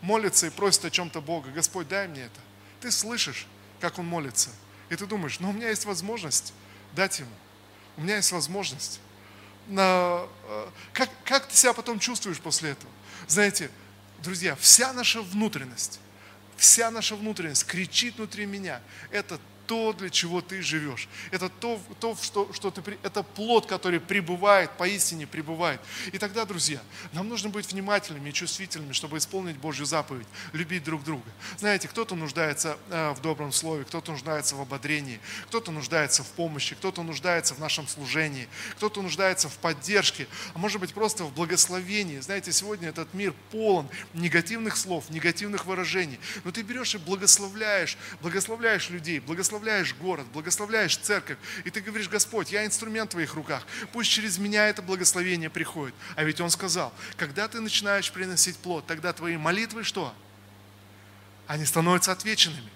молится 0.00 0.46
и 0.46 0.50
просит 0.50 0.84
о 0.84 0.90
чем-то 0.90 1.20
Бога. 1.20 1.50
Господь, 1.50 1.88
дай 1.88 2.08
мне 2.08 2.22
это. 2.22 2.40
Ты 2.80 2.90
слышишь, 2.90 3.46
как 3.80 3.98
он 3.98 4.06
молится. 4.06 4.50
И 4.88 4.96
ты 4.96 5.06
думаешь, 5.06 5.40
ну 5.40 5.50
у 5.50 5.52
меня 5.52 5.68
есть 5.68 5.84
возможность 5.84 6.52
дать 6.94 7.18
ему. 7.20 7.30
У 7.96 8.02
меня 8.02 8.16
есть 8.16 8.32
возможность 8.32 9.00
на, 9.68 10.26
э, 10.48 10.68
как, 10.92 11.10
как 11.24 11.46
ты 11.46 11.56
себя 11.56 11.72
потом 11.72 11.98
чувствуешь 11.98 12.40
после 12.40 12.70
этого? 12.70 12.90
Знаете, 13.28 13.70
друзья, 14.22 14.56
вся 14.56 14.92
наша 14.92 15.22
внутренность, 15.22 16.00
вся 16.56 16.90
наша 16.90 17.16
внутренность 17.16 17.64
кричит 17.64 18.16
внутри 18.16 18.46
меня. 18.46 18.80
Это 19.10 19.38
то, 19.70 19.92
для 19.92 20.10
чего 20.10 20.40
ты 20.40 20.62
живешь. 20.62 21.08
Это 21.30 21.48
то, 21.48 21.80
то 22.00 22.16
что, 22.20 22.52
что 22.52 22.72
ты, 22.72 22.98
это 23.04 23.22
плод, 23.22 23.66
который 23.66 24.00
пребывает, 24.00 24.68
поистине 24.76 25.28
пребывает. 25.28 25.80
И 26.10 26.18
тогда, 26.18 26.44
друзья, 26.44 26.80
нам 27.12 27.28
нужно 27.28 27.50
быть 27.50 27.70
внимательными 27.70 28.30
и 28.30 28.32
чувствительными, 28.32 28.92
чтобы 28.92 29.18
исполнить 29.18 29.58
Божью 29.58 29.86
заповедь, 29.86 30.26
любить 30.52 30.82
друг 30.82 31.04
друга. 31.04 31.30
Знаете, 31.56 31.86
кто-то 31.86 32.16
нуждается 32.16 32.78
э, 32.88 33.12
в 33.12 33.20
добром 33.20 33.52
слове, 33.52 33.84
кто-то 33.84 34.10
нуждается 34.10 34.56
в 34.56 34.60
ободрении, 34.60 35.20
кто-то 35.46 35.70
нуждается 35.70 36.24
в 36.24 36.28
помощи, 36.30 36.74
кто-то 36.74 37.04
нуждается 37.04 37.54
в 37.54 37.60
нашем 37.60 37.86
служении, 37.86 38.48
кто-то 38.74 39.02
нуждается 39.02 39.48
в 39.48 39.56
поддержке, 39.58 40.26
а 40.52 40.58
может 40.58 40.80
быть 40.80 40.92
просто 40.92 41.22
в 41.22 41.32
благословении. 41.32 42.18
Знаете, 42.18 42.50
сегодня 42.50 42.88
этот 42.88 43.14
мир 43.14 43.34
полон 43.52 43.88
негативных 44.14 44.76
слов, 44.76 45.10
негативных 45.10 45.64
выражений. 45.64 46.18
Но 46.42 46.50
ты 46.50 46.62
берешь 46.62 46.96
и 46.96 46.98
благословляешь, 46.98 47.96
благословляешь 48.20 48.90
людей, 48.90 49.20
благословляешь 49.20 49.59
благословляешь 49.60 49.94
город, 49.94 50.26
благословляешь 50.32 50.96
церковь, 50.96 51.38
и 51.64 51.70
ты 51.70 51.80
говоришь, 51.80 52.08
Господь, 52.08 52.50
я 52.50 52.64
инструмент 52.64 53.10
в 53.10 53.12
твоих 53.12 53.34
руках, 53.34 53.66
пусть 53.92 54.10
через 54.10 54.38
меня 54.38 54.68
это 54.68 54.80
благословение 54.80 55.50
приходит. 55.50 55.94
А 56.16 56.24
ведь 56.24 56.40
Он 56.40 56.50
сказал, 56.50 56.92
когда 57.16 57.46
ты 57.46 57.60
начинаешь 57.60 58.10
приносить 58.10 58.56
плод, 58.56 58.86
тогда 58.86 59.12
твои 59.12 59.36
молитвы 59.36 59.84
что? 59.84 60.14
Они 61.46 61.66
становятся 61.66 62.12
отвеченными. 62.12 62.70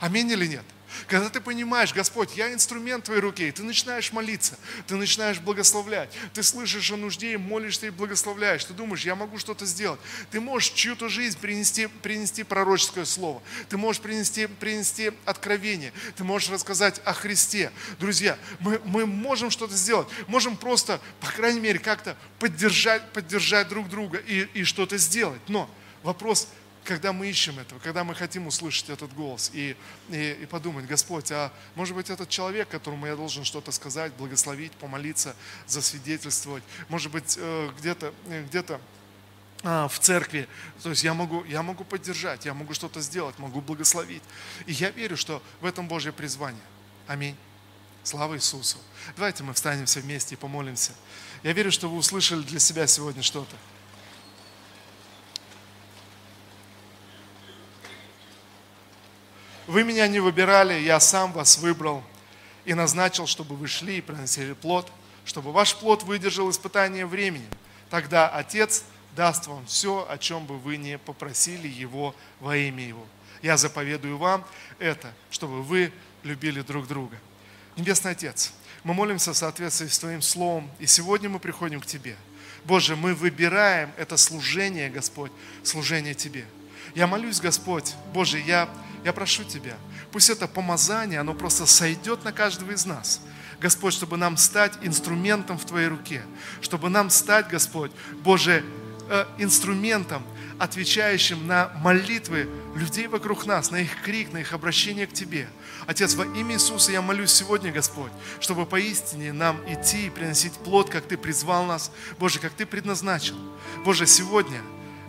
Аминь 0.00 0.30
или 0.30 0.46
нет? 0.46 0.64
Когда 1.06 1.28
ты 1.28 1.40
понимаешь, 1.40 1.92
Господь, 1.92 2.36
я 2.36 2.52
инструмент 2.52 3.04
твоей 3.04 3.20
руке, 3.20 3.48
и 3.48 3.52
ты 3.52 3.62
начинаешь 3.62 4.12
молиться, 4.12 4.58
ты 4.86 4.96
начинаешь 4.96 5.38
благословлять, 5.38 6.10
ты 6.34 6.42
слышишь 6.42 6.90
о 6.90 6.96
нужде 6.96 7.32
и 7.32 7.36
молишься 7.36 7.86
и 7.86 7.90
благословляешь, 7.90 8.64
ты 8.64 8.74
думаешь, 8.74 9.04
я 9.04 9.14
могу 9.14 9.38
что-то 9.38 9.66
сделать. 9.66 10.00
Ты 10.30 10.40
можешь 10.40 10.70
чью-то 10.70 11.08
жизнь 11.08 11.38
принести, 11.38 11.86
принести 11.86 12.42
пророческое 12.42 13.04
слово, 13.04 13.42
ты 13.68 13.76
можешь 13.76 14.02
принести, 14.02 14.46
принести 14.46 15.12
откровение, 15.24 15.92
ты 16.16 16.24
можешь 16.24 16.50
рассказать 16.50 17.00
о 17.04 17.12
Христе. 17.12 17.72
Друзья, 17.98 18.38
мы, 18.60 18.80
мы 18.84 19.06
можем 19.06 19.50
что-то 19.50 19.74
сделать, 19.74 20.08
можем 20.26 20.56
просто, 20.56 21.00
по 21.20 21.30
крайней 21.30 21.60
мере, 21.60 21.78
как-то 21.78 22.16
поддержать, 22.38 23.12
поддержать 23.12 23.68
друг 23.68 23.88
друга 23.88 24.18
и, 24.18 24.48
и 24.54 24.64
что-то 24.64 24.98
сделать. 24.98 25.40
Но 25.48 25.70
вопрос– 26.02 26.48
когда 26.84 27.12
мы 27.12 27.28
ищем 27.28 27.58
этого, 27.58 27.78
когда 27.78 28.04
мы 28.04 28.14
хотим 28.14 28.46
услышать 28.46 28.90
этот 28.90 29.12
голос 29.14 29.50
и, 29.52 29.76
и, 30.08 30.38
и 30.42 30.46
подумать, 30.46 30.86
Господь, 30.86 31.30
а 31.30 31.52
может 31.74 31.94
быть 31.94 32.10
этот 32.10 32.28
человек, 32.28 32.68
которому 32.68 33.06
я 33.06 33.16
должен 33.16 33.44
что-то 33.44 33.72
сказать, 33.72 34.12
благословить, 34.14 34.72
помолиться, 34.72 35.36
засвидетельствовать, 35.66 36.64
может 36.88 37.12
быть 37.12 37.36
э, 37.38 37.70
где-то 37.78 38.12
где 38.48 38.64
а, 39.62 39.88
в 39.88 39.98
церкви, 39.98 40.48
то 40.82 40.88
есть 40.88 41.04
я 41.04 41.12
могу, 41.12 41.44
я 41.44 41.62
могу 41.62 41.84
поддержать, 41.84 42.46
я 42.46 42.54
могу 42.54 42.72
что-то 42.72 43.00
сделать, 43.02 43.38
могу 43.38 43.60
благословить. 43.60 44.22
И 44.64 44.72
я 44.72 44.90
верю, 44.90 45.18
что 45.18 45.42
в 45.60 45.66
этом 45.66 45.86
Божье 45.86 46.12
призвание. 46.12 46.62
Аминь. 47.06 47.36
Слава 48.02 48.36
Иисусу. 48.36 48.78
Давайте 49.16 49.42
мы 49.42 49.52
встанем 49.52 49.84
все 49.84 50.00
вместе 50.00 50.34
и 50.34 50.38
помолимся. 50.38 50.92
Я 51.42 51.52
верю, 51.52 51.70
что 51.70 51.90
вы 51.90 51.98
услышали 51.98 52.42
для 52.42 52.58
себя 52.58 52.86
сегодня 52.86 53.22
что-то. 53.22 53.54
Вы 59.66 59.84
меня 59.84 60.08
не 60.08 60.20
выбирали, 60.20 60.80
я 60.80 61.00
сам 61.00 61.32
вас 61.32 61.58
выбрал 61.58 62.02
и 62.64 62.74
назначил, 62.74 63.26
чтобы 63.26 63.56
вы 63.56 63.68
шли 63.68 63.98
и 63.98 64.00
приносили 64.00 64.52
плод, 64.52 64.90
чтобы 65.24 65.52
ваш 65.52 65.74
плод 65.76 66.02
выдержал 66.02 66.50
испытание 66.50 67.06
времени. 67.06 67.46
Тогда 67.88 68.28
Отец 68.28 68.84
даст 69.16 69.46
вам 69.46 69.66
все, 69.66 70.06
о 70.08 70.18
чем 70.18 70.46
бы 70.46 70.58
вы 70.58 70.76
не 70.76 70.98
попросили 70.98 71.68
Его 71.68 72.14
во 72.40 72.56
имя 72.56 72.86
Его. 72.86 73.06
Я 73.42 73.56
заповедую 73.56 74.18
вам 74.18 74.44
это, 74.78 75.12
чтобы 75.30 75.62
вы 75.62 75.92
любили 76.22 76.60
друг 76.60 76.86
друга. 76.86 77.16
Небесный 77.76 78.12
Отец, 78.12 78.52
мы 78.84 78.94
молимся 78.94 79.32
в 79.32 79.36
соответствии 79.36 79.86
с 79.86 79.98
Твоим 79.98 80.22
Словом, 80.22 80.70
и 80.78 80.86
сегодня 80.86 81.28
мы 81.28 81.38
приходим 81.38 81.80
к 81.80 81.86
Тебе. 81.86 82.16
Боже, 82.64 82.96
мы 82.96 83.14
выбираем 83.14 83.90
это 83.96 84.16
служение, 84.16 84.90
Господь, 84.90 85.32
служение 85.62 86.14
Тебе. 86.14 86.44
Я 86.94 87.06
молюсь, 87.06 87.40
Господь, 87.40 87.94
Боже, 88.12 88.38
я 88.38 88.68
я 89.04 89.12
прошу 89.12 89.44
Тебя, 89.44 89.76
пусть 90.12 90.30
это 90.30 90.46
помазание, 90.46 91.20
оно 91.20 91.34
просто 91.34 91.66
сойдет 91.66 92.24
на 92.24 92.32
каждого 92.32 92.72
из 92.72 92.86
нас. 92.86 93.20
Господь, 93.60 93.92
чтобы 93.92 94.16
нам 94.16 94.36
стать 94.36 94.72
инструментом 94.82 95.58
в 95.58 95.64
Твоей 95.64 95.88
руке, 95.88 96.22
чтобы 96.62 96.88
нам 96.88 97.10
стать, 97.10 97.48
Господь, 97.48 97.92
Боже, 98.22 98.64
э, 99.10 99.26
инструментом, 99.38 100.22
отвечающим 100.58 101.46
на 101.46 101.70
молитвы 101.76 102.48
людей 102.74 103.06
вокруг 103.06 103.46
нас, 103.46 103.70
на 103.70 103.76
их 103.76 104.02
крик, 104.02 104.32
на 104.32 104.38
их 104.38 104.52
обращение 104.52 105.06
к 105.06 105.12
Тебе. 105.12 105.48
Отец, 105.86 106.14
во 106.14 106.24
имя 106.24 106.54
Иисуса 106.54 106.92
я 106.92 107.02
молюсь 107.02 107.32
сегодня, 107.32 107.72
Господь, 107.72 108.12
чтобы 108.40 108.66
поистине 108.66 109.32
нам 109.32 109.58
идти 109.66 110.06
и 110.06 110.10
приносить 110.10 110.52
плод, 110.52 110.90
как 110.90 111.04
Ты 111.04 111.16
призвал 111.16 111.64
нас, 111.64 111.90
Боже, 112.18 112.38
как 112.38 112.52
Ты 112.52 112.66
предназначил. 112.66 113.36
Боже, 113.84 114.06
сегодня, 114.06 114.60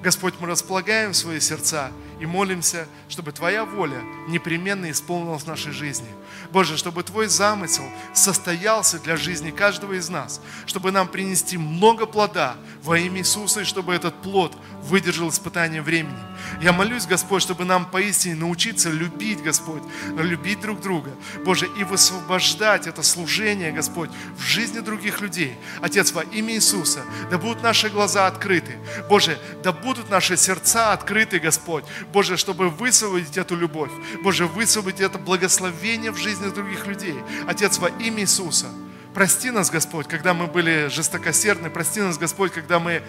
Господь, 0.01 0.33
мы 0.39 0.47
располагаем 0.47 1.13
свои 1.13 1.39
сердца 1.39 1.91
и 2.21 2.25
молимся, 2.27 2.87
чтобы 3.09 3.31
Твоя 3.31 3.65
воля 3.65 3.99
непременно 4.27 4.91
исполнилась 4.91 5.41
в 5.41 5.47
нашей 5.47 5.71
жизни. 5.71 6.07
Боже, 6.51 6.77
чтобы 6.77 7.01
Твой 7.01 7.25
замысел 7.27 7.83
состоялся 8.13 8.99
для 8.99 9.17
жизни 9.17 9.49
каждого 9.49 9.93
из 9.93 10.07
нас, 10.07 10.39
чтобы 10.67 10.91
нам 10.91 11.07
принести 11.07 11.57
много 11.57 12.05
плода 12.05 12.55
во 12.83 12.99
имя 12.99 13.21
Иисуса, 13.21 13.61
и 13.61 13.65
чтобы 13.65 13.95
этот 13.95 14.21
плод 14.21 14.55
выдержал 14.83 15.29
испытание 15.29 15.81
времени. 15.81 16.17
Я 16.61 16.73
молюсь, 16.73 17.05
Господь, 17.05 17.41
чтобы 17.41 17.65
нам 17.65 17.85
поистине 17.85 18.35
научиться 18.35 18.89
любить, 18.89 19.41
Господь, 19.41 19.83
любить 20.17 20.61
друг 20.61 20.81
друга, 20.81 21.11
Боже, 21.43 21.67
и 21.77 21.83
высвобождать 21.83 22.87
это 22.87 23.01
служение, 23.03 23.71
Господь, 23.71 24.09
в 24.37 24.41
жизни 24.41 24.79
других 24.79 25.21
людей. 25.21 25.55
Отец, 25.81 26.11
во 26.11 26.21
имя 26.23 26.53
Иисуса, 26.53 27.01
да 27.29 27.37
будут 27.37 27.63
наши 27.63 27.89
глаза 27.89 28.27
открыты, 28.27 28.77
Боже, 29.09 29.39
да 29.63 29.71
будут 29.71 30.09
наши 30.09 30.37
сердца 30.37 30.93
открыты, 30.93 31.39
Господь, 31.39 31.83
Боже, 32.13 32.35
чтобы 32.35 32.69
высвободить 32.69 33.37
эту 33.37 33.55
любовь, 33.55 33.91
Боже, 34.21 34.45
высвободить 34.45 35.01
это 35.01 35.17
благословение 35.17 36.11
в 36.11 36.17
жизни 36.17 36.49
других 36.49 36.85
людей. 36.85 37.15
Отец, 37.47 37.77
во 37.77 37.87
имя 37.87 38.21
Иисуса, 38.21 38.67
прости 39.13 39.49
нас, 39.49 39.69
Господь, 39.69 40.07
когда 40.07 40.33
мы 40.33 40.47
были 40.47 40.87
жестокосердны, 40.89 41.69
прости 41.69 42.01
нас, 42.01 42.17
Господь, 42.17 42.51
когда 42.51 42.79
мы 42.79 43.01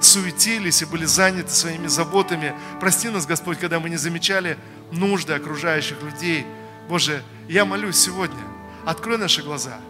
суетились 0.00 0.82
и 0.82 0.84
были 0.84 1.04
заняты 1.04 1.50
своими 1.50 1.88
заботами. 1.88 2.54
Прости 2.78 3.08
нас, 3.08 3.26
Господь, 3.26 3.58
когда 3.58 3.80
мы 3.80 3.90
не 3.90 3.96
замечали 3.96 4.56
нужды 4.92 5.32
окружающих 5.32 6.00
людей. 6.02 6.46
Боже, 6.88 7.24
я 7.48 7.64
молюсь 7.64 7.96
сегодня, 7.96 8.40
открой 8.86 9.18
наши 9.18 9.42
глаза. 9.42 9.80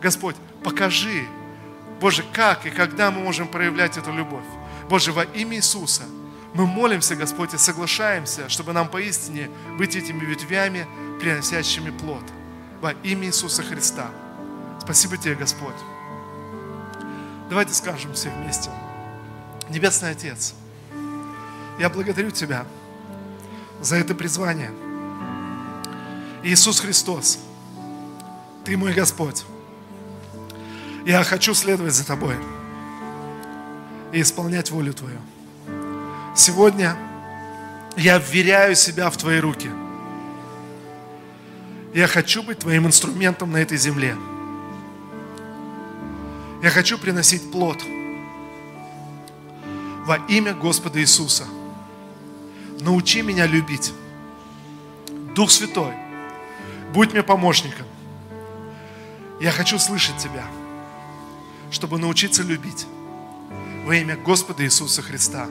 Господь, 0.00 0.34
покажи, 0.64 1.24
Боже, 2.00 2.24
как 2.32 2.66
и 2.66 2.70
когда 2.70 3.12
мы 3.12 3.20
можем 3.20 3.46
проявлять 3.46 3.96
эту 3.96 4.12
любовь. 4.12 4.44
Боже, 4.88 5.12
во 5.12 5.22
имя 5.22 5.58
Иисуса– 5.58 6.02
мы 6.54 6.66
молимся, 6.66 7.16
Господь, 7.16 7.54
и 7.54 7.58
соглашаемся, 7.58 8.48
чтобы 8.48 8.72
нам 8.72 8.88
поистине 8.88 9.50
быть 9.78 9.96
этими 9.96 10.24
ветвями, 10.24 10.86
приносящими 11.18 11.90
плод. 11.90 12.24
Во 12.80 12.92
имя 12.92 13.26
Иисуса 13.26 13.62
Христа. 13.62 14.10
Спасибо 14.80 15.16
Тебе, 15.16 15.34
Господь. 15.34 15.74
Давайте 17.48 17.72
скажем 17.72 18.12
все 18.12 18.30
вместе. 18.30 18.70
Небесный 19.70 20.10
Отец, 20.10 20.54
я 21.78 21.88
благодарю 21.88 22.30
Тебя 22.30 22.66
за 23.80 23.96
это 23.96 24.14
призвание. 24.14 24.70
Иисус 26.42 26.80
Христос, 26.80 27.38
Ты 28.64 28.76
мой 28.76 28.92
Господь. 28.92 29.44
Я 31.06 31.24
хочу 31.24 31.54
следовать 31.54 31.94
за 31.94 32.06
Тобой 32.06 32.36
и 34.12 34.20
исполнять 34.20 34.70
волю 34.70 34.92
Твою. 34.92 35.18
Сегодня 36.34 36.96
я 37.96 38.18
вверяю 38.18 38.74
себя 38.74 39.10
в 39.10 39.16
Твои 39.16 39.38
руки. 39.38 39.70
Я 41.92 42.06
хочу 42.06 42.42
быть 42.42 42.60
Твоим 42.60 42.86
инструментом 42.86 43.52
на 43.52 43.58
этой 43.58 43.76
земле. 43.76 44.16
Я 46.62 46.70
хочу 46.70 46.96
приносить 46.96 47.50
плод 47.50 47.82
во 50.06 50.16
имя 50.28 50.54
Господа 50.54 51.00
Иисуса. 51.00 51.44
Научи 52.80 53.20
меня 53.20 53.46
любить. 53.46 53.92
Дух 55.34 55.50
Святой, 55.50 55.92
будь 56.94 57.12
мне 57.12 57.22
помощником. 57.22 57.86
Я 59.38 59.50
хочу 59.50 59.78
слышать 59.78 60.16
Тебя, 60.16 60.46
чтобы 61.70 61.98
научиться 61.98 62.42
любить 62.42 62.86
во 63.84 63.94
имя 63.96 64.16
Господа 64.16 64.64
Иисуса 64.64 65.02
Христа. 65.02 65.48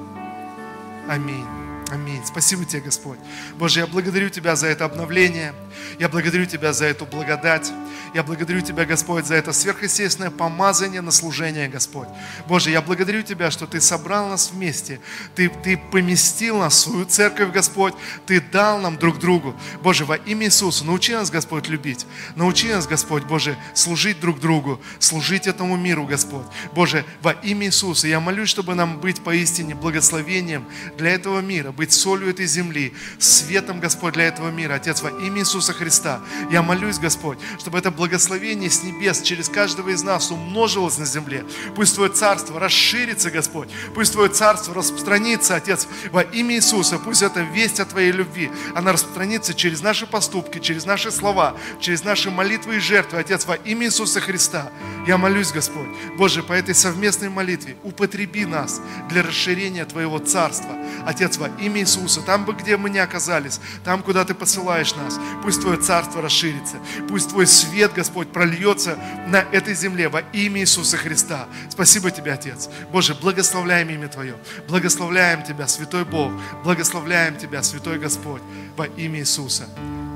Аминь. 1.07 1.45
Аминь. 1.91 2.21
Спасибо 2.25 2.63
тебе, 2.63 2.81
Господь. 2.81 3.19
Боже, 3.57 3.81
я 3.81 3.87
благодарю 3.87 4.29
Тебя 4.29 4.55
за 4.55 4.67
это 4.67 4.85
обновление. 4.85 5.53
Я 5.99 6.07
благодарю 6.07 6.45
Тебя 6.45 6.71
за 6.71 6.85
эту 6.85 7.05
благодать. 7.05 7.71
Я 8.13 8.23
благодарю 8.23 8.62
Тебя, 8.62 8.86
Господь, 8.86 9.25
за 9.25 9.36
это 9.36 9.54
сверхъестественное 9.54 10.32
помазание 10.32 11.01
на 11.01 11.12
служение, 11.12 11.67
Господь. 11.67 12.08
Боже, 12.47 12.71
я 12.71 12.82
благодарю 12.82 13.21
Тебя, 13.23 13.51
что 13.51 13.67
Ты 13.67 13.80
собрал 13.82 14.30
нас 14.30 14.51
вместе. 14.51 14.99
Ты, 15.36 15.49
ты 15.49 15.77
поместил 15.77 16.58
нас 16.58 16.73
в 16.73 16.80
свою 16.80 17.06
церковь, 17.06 17.51
Господь. 17.51 17.93
Ты 18.25 18.41
дал 18.41 18.80
нам 18.80 18.97
друг 18.97 19.19
другу. 19.19 19.56
Боже, 19.82 20.06
во 20.06 20.15
имя 20.15 20.47
Иисуса, 20.47 20.86
научи 20.86 21.13
нас, 21.13 21.30
Господь, 21.30 21.67
любить. 21.67 22.06
Научи 22.36 22.67
нас, 22.67 22.88
Господь, 22.88 23.23
Боже, 23.23 23.58
служить 23.73 24.19
друг 24.19 24.39
другу, 24.39 24.82
служить 24.99 25.47
этому 25.47 25.77
миру, 25.77 26.06
Господь. 26.06 26.45
Боже, 26.73 27.06
во 27.21 27.32
имя 27.32 27.67
Иисуса, 27.67 28.08
я 28.08 28.19
молюсь, 28.19 28.49
чтобы 28.49 28.75
нам 28.75 28.99
быть 28.99 29.21
поистине 29.23 29.75
благословением 29.75 30.65
для 30.97 31.12
этого 31.12 31.39
мира, 31.39 31.71
быть 31.71 31.91
солью 31.91 32.30
этой 32.30 32.45
земли, 32.45 32.93
светом, 33.19 33.80
Господь, 33.80 34.13
для 34.13 34.25
этого 34.25 34.49
мира. 34.49 34.75
Отец, 34.75 35.01
во 35.01 35.10
имя 35.10 35.41
Иисуса 35.41 35.73
Христа, 35.73 36.21
я 36.51 36.62
молюсь, 36.62 36.99
Господь, 36.99 37.38
чтобы 37.60 37.77
это 37.82 37.89
благословение 37.89 38.70
с 38.70 38.84
небес 38.84 39.24
через 39.24 39.50
каждого 39.50 39.89
из 39.89 40.04
нас 40.04 40.30
умножилось 40.30 41.00
на 41.00 41.06
земле. 41.06 41.44
Пусть 41.76 41.96
Твое 41.96 42.12
Царство 42.12 42.60
расширится, 42.60 43.32
Господь. 43.32 43.70
Пусть 43.96 44.13
Твое 44.13 44.30
Царство 44.30 44.76
распространится, 44.76 45.56
Отец, 45.56 45.88
во 46.12 46.22
имя 46.22 46.58
Иисуса. 46.58 47.00
Пусть 47.00 47.24
эта 47.24 47.41
весть 47.41 47.80
о 47.80 47.86
Твоей 47.86 48.12
любви, 48.12 48.52
она 48.76 48.91
распространится 48.91 49.56
через 49.56 49.82
наши 49.82 50.06
поступки, 50.06 50.60
через 50.60 50.86
наши 50.86 51.10
слова, 51.10 51.58
через 51.80 52.04
наши 52.04 52.30
молитвы 52.30 52.76
и 52.76 52.80
жертвы, 52.80 53.17
Отец, 53.17 53.48
во 53.48 53.56
имя 53.56 53.88
Иисуса 53.88 54.22
Христа. 54.22 54.72
Я 55.08 55.17
молюсь, 55.17 55.52
Господь, 55.52 55.88
Боже, 56.17 56.44
по 56.44 56.54
этой 56.54 56.76
совместной 56.76 57.30
молитве 57.30 57.78
употреби 57.82 58.46
нас 58.46 58.80
для 59.10 59.24
расширения 59.24 59.86
Твоего 59.86 60.20
Царства. 60.20 60.76
Отец, 61.08 61.38
во 61.38 61.48
имя 61.60 61.82
Иисуса, 61.82 62.22
там 62.22 62.46
бы, 62.46 62.54
где 62.54 62.78
мы 62.78 62.91
не 62.91 63.00
оказались, 63.00 63.60
там, 63.84 64.04
куда 64.04 64.24
Ты 64.24 64.36
посылаешь 64.36 64.94
нас, 64.94 65.20
пусть 65.41 65.62
Твое 65.62 65.78
Царство 65.78 66.22
расширится, 66.22 66.76
пусть 67.10 67.30
Твой 67.30 67.48
свет, 67.71 67.93
Господь, 67.93 68.31
прольется 68.31 68.97
на 69.27 69.38
этой 69.38 69.73
земле 69.73 70.10
во 70.10 70.19
имя 70.34 70.60
Иисуса 70.60 70.97
Христа. 70.97 71.47
Спасибо 71.69 72.12
Тебе, 72.12 72.34
Отец. 72.34 72.69
Боже, 72.91 73.15
благословляем 73.15 73.89
имя 73.89 74.10
Твое, 74.10 74.36
благословляем 74.67 75.43
Тебя, 75.43 75.67
Святой 75.67 76.03
Бог, 76.03 76.34
благословляем 76.63 77.38
Тебя, 77.38 77.63
Святой 77.63 77.97
Господь, 77.97 78.41
во 78.75 78.88
имя 78.88 79.19
Иисуса. 79.19 79.69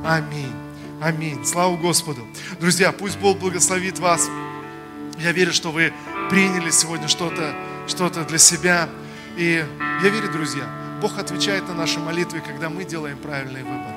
Аминь. 0.05 0.51
Аминь. 1.01 1.45
Слава 1.45 1.77
Господу. 1.77 2.27
Друзья, 2.59 2.91
пусть 2.91 3.17
Бог 3.19 3.39
благословит 3.39 3.99
вас. 3.99 4.29
Я 5.17 5.31
верю, 5.31 5.53
что 5.53 5.71
вы 5.71 5.93
приняли 6.29 6.71
сегодня 6.71 7.07
что-то 7.07 7.55
что 7.87 8.09
для 8.09 8.37
себя. 8.37 8.89
И 9.37 9.65
я 10.03 10.09
верю, 10.09 10.29
друзья, 10.31 10.63
Бог 11.01 11.17
отвечает 11.17 11.67
на 11.69 11.73
наши 11.73 11.99
молитвы, 11.99 12.41
когда 12.41 12.69
мы 12.69 12.83
делаем 12.83 13.17
правильный 13.17 13.63
выбор. 13.63 13.93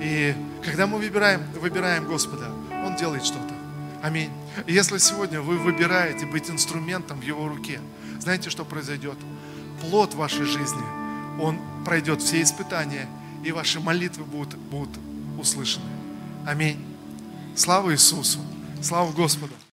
И 0.00 0.34
когда 0.64 0.86
мы 0.86 0.98
выбираем, 0.98 1.42
выбираем 1.60 2.06
Господа, 2.06 2.50
Он 2.84 2.96
делает 2.96 3.24
что-то. 3.24 3.54
Аминь. 4.02 4.30
И 4.66 4.72
если 4.72 4.98
сегодня 4.98 5.40
вы 5.40 5.58
выбираете 5.58 6.26
быть 6.26 6.50
инструментом 6.50 7.20
в 7.20 7.22
Его 7.22 7.48
руке, 7.48 7.80
знаете, 8.20 8.50
что 8.50 8.64
произойдет? 8.64 9.16
Плод 9.80 10.14
вашей 10.14 10.44
жизни, 10.44 10.82
он 11.40 11.58
пройдет 11.84 12.20
все 12.22 12.42
испытания, 12.42 13.08
и 13.44 13.52
ваши 13.52 13.80
молитвы 13.80 14.24
будут, 14.24 14.56
будут 14.56 14.96
услышаны. 15.38 15.86
Аминь. 16.46 16.84
Слава 17.54 17.92
Иисусу. 17.92 18.38
Слава 18.80 19.12
Господу. 19.12 19.54